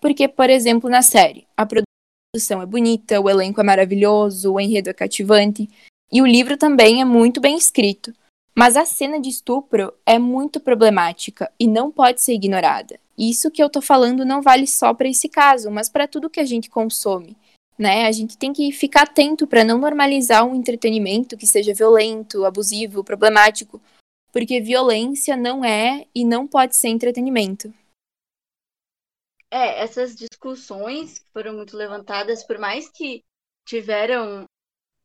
Porque, 0.01 0.27
por 0.27 0.49
exemplo, 0.49 0.89
na 0.89 1.01
série, 1.01 1.47
a 1.55 1.65
produção 1.65 2.61
é 2.61 2.65
bonita, 2.65 3.19
o 3.19 3.29
elenco 3.29 3.61
é 3.61 3.63
maravilhoso, 3.63 4.53
o 4.53 4.59
enredo 4.59 4.89
é 4.89 4.93
cativante, 4.93 5.69
e 6.11 6.21
o 6.21 6.25
livro 6.25 6.57
também 6.57 7.01
é 7.01 7.05
muito 7.05 7.39
bem 7.39 7.57
escrito. 7.57 8.13
Mas 8.55 8.75
a 8.75 8.85
cena 8.85 9.19
de 9.19 9.29
estupro 9.29 9.93
é 10.05 10.19
muito 10.19 10.59
problemática 10.59 11.51
e 11.59 11.67
não 11.67 11.91
pode 11.91 12.21
ser 12.21 12.33
ignorada. 12.33 12.99
Isso 13.17 13.51
que 13.51 13.61
eu 13.61 13.69
tô 13.69 13.81
falando 13.81 14.25
não 14.25 14.41
vale 14.41 14.65
só 14.65 14.93
para 14.93 15.07
esse 15.07 15.27
caso, 15.27 15.69
mas 15.69 15.89
para 15.89 16.07
tudo 16.07 16.29
que 16.29 16.39
a 16.39 16.45
gente 16.45 16.69
consome. 16.69 17.35
Né? 17.77 18.05
A 18.05 18.11
gente 18.11 18.37
tem 18.37 18.51
que 18.51 18.71
ficar 18.71 19.03
atento 19.03 19.47
para 19.47 19.63
não 19.63 19.77
normalizar 19.77 20.45
um 20.45 20.55
entretenimento 20.55 21.37
que 21.37 21.47
seja 21.47 21.73
violento, 21.73 22.45
abusivo, 22.45 23.03
problemático, 23.03 23.81
porque 24.31 24.61
violência 24.61 25.35
não 25.35 25.63
é 25.63 26.05
e 26.13 26.25
não 26.25 26.47
pode 26.47 26.75
ser 26.75 26.89
entretenimento. 26.89 27.73
É, 29.51 29.81
essas 29.81 30.15
discussões 30.15 31.25
foram 31.33 31.53
muito 31.53 31.75
levantadas, 31.75 32.43
por 32.43 32.59
mais 32.59 32.89
que 32.89 33.23
tiveram 33.65 34.45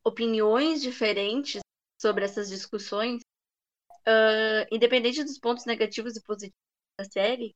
opiniões 0.05 0.83
diferentes 0.83 1.61
sobre 2.01 2.25
essas 2.25 2.49
discussões, 2.49 3.21
uh, 4.07 4.67
independente 4.71 5.25
dos 5.25 5.39
pontos 5.39 5.65
negativos 5.67 6.17
e 6.17 6.23
positivos 6.23 6.57
da 6.99 7.05
série, 7.05 7.55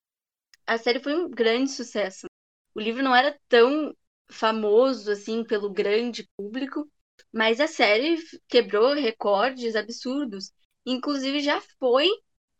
a 0.66 0.78
série 0.78 1.00
foi 1.00 1.14
um 1.14 1.30
grande 1.30 1.70
sucesso. 1.70 2.26
O 2.74 2.80
livro 2.80 3.02
não 3.02 3.14
era 3.14 3.38
tão 3.48 3.94
famoso 4.30 5.10
assim 5.10 5.44
pelo 5.44 5.70
grande 5.70 6.28
público, 6.36 6.88
mas 7.32 7.60
a 7.60 7.66
série 7.66 8.16
quebrou 8.48 8.94
recordes 8.94 9.74
absurdos. 9.74 10.52
Inclusive 10.86 11.40
já 11.40 11.60
foi 11.78 12.08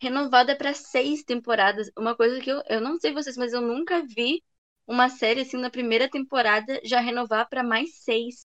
renovada 0.01 0.57
para 0.57 0.75
seis 0.75 1.23
temporadas. 1.23 1.91
Uma 1.99 2.17
coisa 2.17 2.41
que 2.41 2.51
eu, 2.51 2.63
eu 2.69 2.81
não 2.81 2.99
sei 2.99 3.13
vocês, 3.13 3.37
mas 3.37 3.53
eu 3.53 3.61
nunca 3.61 4.05
vi 4.07 4.43
uma 4.87 5.09
série 5.09 5.43
assim 5.43 5.59
na 5.59 5.71
primeira 5.71 6.09
temporada 6.09 6.81
já 6.83 7.01
renovar 7.01 7.49
para 7.49 7.63
mais 7.63 7.97
seis. 7.97 8.47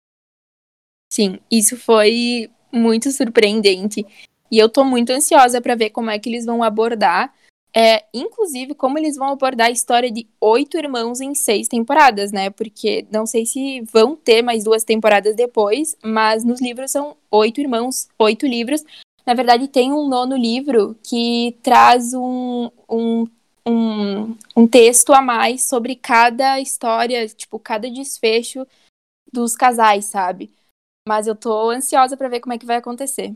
Sim, 1.13 1.39
isso 1.51 1.77
foi 1.77 2.51
muito 2.73 3.11
surpreendente. 3.11 4.05
E 4.51 4.59
eu 4.59 4.69
tô 4.69 4.85
muito 4.85 5.11
ansiosa 5.11 5.61
para 5.61 5.75
ver 5.75 5.91
como 5.91 6.11
é 6.11 6.19
que 6.19 6.29
eles 6.29 6.45
vão 6.45 6.63
abordar 6.63 7.33
é, 7.75 8.05
inclusive, 8.13 8.75
como 8.75 8.99
eles 8.99 9.17
vão 9.17 9.29
abordar 9.29 9.69
a 9.69 9.71
história 9.71 10.11
de 10.11 10.27
oito 10.41 10.77
irmãos 10.77 11.21
em 11.21 11.35
seis 11.35 11.69
temporadas, 11.69 12.33
né? 12.33 12.51
Porque 12.51 13.07
não 13.13 13.27
sei 13.27 13.47
se 13.47 13.81
vão 13.83 14.17
ter 14.17 14.43
mais 14.43 14.65
duas 14.65 14.83
temporadas 14.83 15.37
depois, 15.37 15.97
mas 16.03 16.45
nos 16.45 16.61
livros 16.61 16.91
são 16.91 17.17
oito 17.31 17.61
irmãos, 17.61 18.09
oito 18.19 18.47
livros. 18.47 18.83
Na 19.25 19.35
verdade, 19.35 19.69
tem 19.69 19.93
um 19.93 20.09
nono 20.09 20.37
livro 20.37 20.97
que 21.03 21.57
traz 21.63 22.13
um, 22.13 22.71
um, 22.89 23.27
um, 23.65 24.37
um 24.57 24.67
texto 24.67 25.13
a 25.13 25.23
mais 25.23 25.69
sobre 25.69 25.95
cada 25.95 26.61
história, 26.61 27.29
tipo, 27.29 27.59
cada 27.59 27.89
desfecho 27.89 28.67
dos 29.33 29.55
casais, 29.55 30.07
sabe? 30.07 30.51
Mas 31.07 31.29
eu 31.29 31.37
tô 31.37 31.71
ansiosa 31.71 32.17
para 32.17 32.29
ver 32.29 32.41
como 32.41 32.53
é 32.53 32.59
que 32.59 32.67
vai 32.67 32.77
acontecer. 32.77 33.33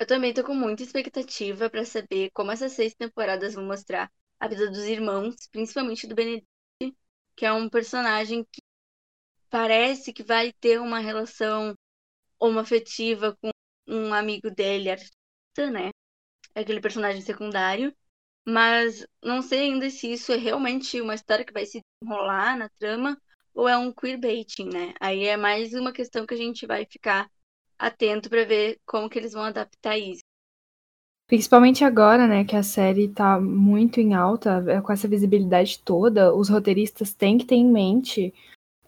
Eu 0.00 0.06
também 0.06 0.32
tô 0.32 0.42
com 0.42 0.54
muita 0.54 0.82
expectativa 0.82 1.68
para 1.70 1.84
saber 1.84 2.30
como 2.32 2.50
essas 2.50 2.72
seis 2.72 2.94
temporadas 2.94 3.54
vão 3.54 3.66
mostrar 3.66 4.10
a 4.40 4.48
vida 4.48 4.70
dos 4.70 4.84
irmãos, 4.84 5.36
principalmente 5.52 6.06
do 6.06 6.14
Benedict, 6.14 6.46
que 7.36 7.44
é 7.44 7.52
um 7.52 7.68
personagem 7.68 8.42
que 8.50 8.62
parece 9.50 10.12
que 10.12 10.22
vai 10.22 10.52
ter 10.54 10.80
uma 10.80 11.00
relação 11.00 11.74
homoafetiva 12.38 13.36
com 13.42 13.50
um 13.86 14.14
amigo 14.14 14.50
dele, 14.50 14.90
artista, 14.90 15.70
né? 15.70 15.90
É 16.54 16.60
aquele 16.62 16.80
personagem 16.80 17.22
secundário. 17.22 17.94
Mas 18.46 19.06
não 19.22 19.42
sei 19.42 19.60
ainda 19.60 19.90
se 19.90 20.12
isso 20.12 20.32
é 20.32 20.36
realmente 20.36 21.00
uma 21.00 21.14
história 21.14 21.44
que 21.44 21.52
vai 21.52 21.66
se 21.66 21.82
enrolar 22.02 22.58
na 22.58 22.70
trama 22.70 23.20
ou 23.54 23.68
é 23.68 23.76
um 23.78 23.92
queerbaiting, 23.92 24.70
né? 24.70 24.94
Aí 25.00 25.26
é 25.26 25.36
mais 25.36 25.74
uma 25.74 25.92
questão 25.92 26.26
que 26.26 26.34
a 26.34 26.38
gente 26.38 26.66
vai 26.66 26.86
ficar 26.86 27.30
atento 27.80 28.28
para 28.28 28.44
ver 28.44 28.78
como 28.84 29.08
que 29.08 29.18
eles 29.18 29.32
vão 29.32 29.42
adaptar 29.42 29.98
isso. 29.98 30.20
Principalmente 31.26 31.84
agora, 31.84 32.26
né, 32.26 32.44
que 32.44 32.56
a 32.56 32.62
série 32.62 33.08
tá 33.08 33.40
muito 33.40 34.00
em 34.00 34.14
alta, 34.14 34.62
é, 34.66 34.80
com 34.80 34.92
essa 34.92 35.08
visibilidade 35.08 35.80
toda, 35.82 36.34
os 36.34 36.48
roteiristas 36.48 37.14
têm 37.14 37.38
que 37.38 37.46
ter 37.46 37.54
em 37.54 37.70
mente 37.70 38.34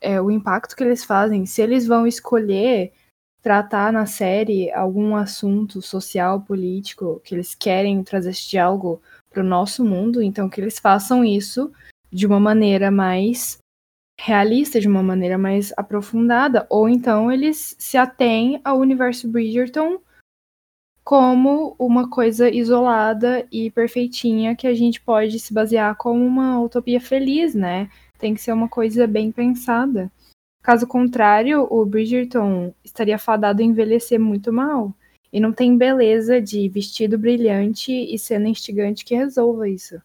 é, 0.00 0.20
o 0.20 0.30
impacto 0.30 0.76
que 0.76 0.82
eles 0.82 1.04
fazem. 1.04 1.46
Se 1.46 1.62
eles 1.62 1.86
vão 1.86 2.06
escolher 2.06 2.92
tratar 3.40 3.92
na 3.92 4.06
série 4.06 4.72
algum 4.72 5.16
assunto 5.16 5.80
social, 5.80 6.42
político, 6.42 7.20
que 7.24 7.34
eles 7.34 7.54
querem 7.54 8.02
trazer 8.02 8.30
esse 8.30 8.50
diálogo 8.50 9.00
para 9.30 9.42
o 9.42 9.46
nosso 9.46 9.84
mundo, 9.84 10.20
então 10.20 10.48
que 10.48 10.60
eles 10.60 10.78
façam 10.78 11.24
isso 11.24 11.72
de 12.10 12.26
uma 12.26 12.38
maneira 12.38 12.90
mais 12.90 13.61
realista 14.24 14.78
de 14.78 14.86
uma 14.86 15.02
maneira 15.02 15.36
mais 15.36 15.72
aprofundada, 15.76 16.64
ou 16.70 16.88
então 16.88 17.30
eles 17.30 17.74
se 17.76 17.96
atêm 17.96 18.60
ao 18.64 18.78
universo 18.78 19.26
Bridgerton 19.26 19.98
como 21.02 21.74
uma 21.76 22.08
coisa 22.08 22.48
isolada 22.48 23.44
e 23.50 23.68
perfeitinha 23.72 24.54
que 24.54 24.68
a 24.68 24.74
gente 24.74 25.00
pode 25.00 25.40
se 25.40 25.52
basear 25.52 25.96
como 25.96 26.24
uma 26.24 26.60
utopia 26.60 27.00
feliz, 27.00 27.52
né? 27.52 27.90
Tem 28.16 28.32
que 28.32 28.40
ser 28.40 28.52
uma 28.52 28.68
coisa 28.68 29.08
bem 29.08 29.32
pensada. 29.32 30.08
Caso 30.62 30.86
contrário, 30.86 31.66
o 31.68 31.84
Bridgerton 31.84 32.72
estaria 32.84 33.18
fadado 33.18 33.60
a 33.60 33.64
envelhecer 33.64 34.20
muito 34.20 34.52
mal. 34.52 34.94
E 35.32 35.40
não 35.40 35.52
tem 35.52 35.76
beleza 35.76 36.40
de 36.40 36.68
vestido 36.68 37.18
brilhante 37.18 37.90
e 37.90 38.16
cena 38.16 38.48
instigante 38.48 39.04
que 39.04 39.16
resolva 39.16 39.68
isso. 39.68 40.00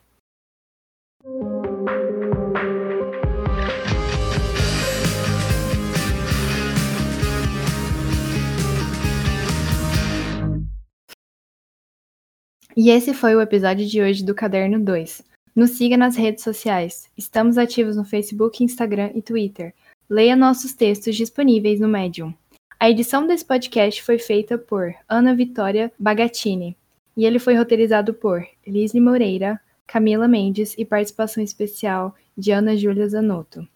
E 12.80 12.92
esse 12.92 13.12
foi 13.12 13.36
o 13.36 13.42
episódio 13.42 13.88
de 13.88 14.00
hoje 14.00 14.24
do 14.24 14.36
Caderno 14.36 14.80
2. 14.80 15.24
Nos 15.56 15.72
siga 15.72 15.98
nas 15.98 16.16
redes 16.16 16.44
sociais. 16.44 17.10
Estamos 17.18 17.58
ativos 17.58 17.98
no 17.98 18.06
Facebook, 18.06 18.64
Instagram 18.64 19.10
e 19.16 19.22
Twitter. 19.24 19.74
Leia 20.08 20.36
nossos 20.36 20.76
textos 20.76 21.16
disponíveis 21.16 21.80
no 21.80 21.88
Medium. 21.88 22.32
A 22.80 22.88
edição 22.88 23.26
desse 23.26 23.44
podcast 23.44 24.04
foi 24.04 24.20
feita 24.20 24.60
por 24.60 24.94
Ana 25.10 25.34
Vitória 25.34 25.92
Bagatini 25.98 26.78
e 27.18 27.26
ele 27.26 27.40
foi 27.40 27.56
roteirizado 27.56 28.14
por 28.14 28.46
Lisne 28.68 29.02
Moreira, 29.02 29.60
Camila 29.88 30.28
Mendes 30.28 30.76
e 30.78 30.86
participação 30.86 31.44
especial 31.44 32.14
de 32.38 32.52
Ana 32.52 32.78
Júlia 32.78 33.10
Zanotto. 33.10 33.68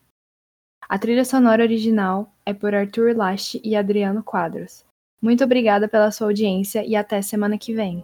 A 0.87 0.99
trilha 0.99 1.25
sonora 1.25 1.63
original 1.63 2.31
é 2.45 2.53
por 2.53 2.75
Arthur 2.75 3.17
Lache 3.17 3.59
e 3.63 3.75
Adriano 3.75 4.21
Quadros. 4.21 4.85
Muito 5.19 5.43
obrigada 5.43 5.87
pela 5.87 6.11
sua 6.11 6.27
audiência 6.27 6.85
e 6.85 6.95
até 6.95 7.19
semana 7.23 7.57
que 7.57 7.73
vem. 7.73 8.03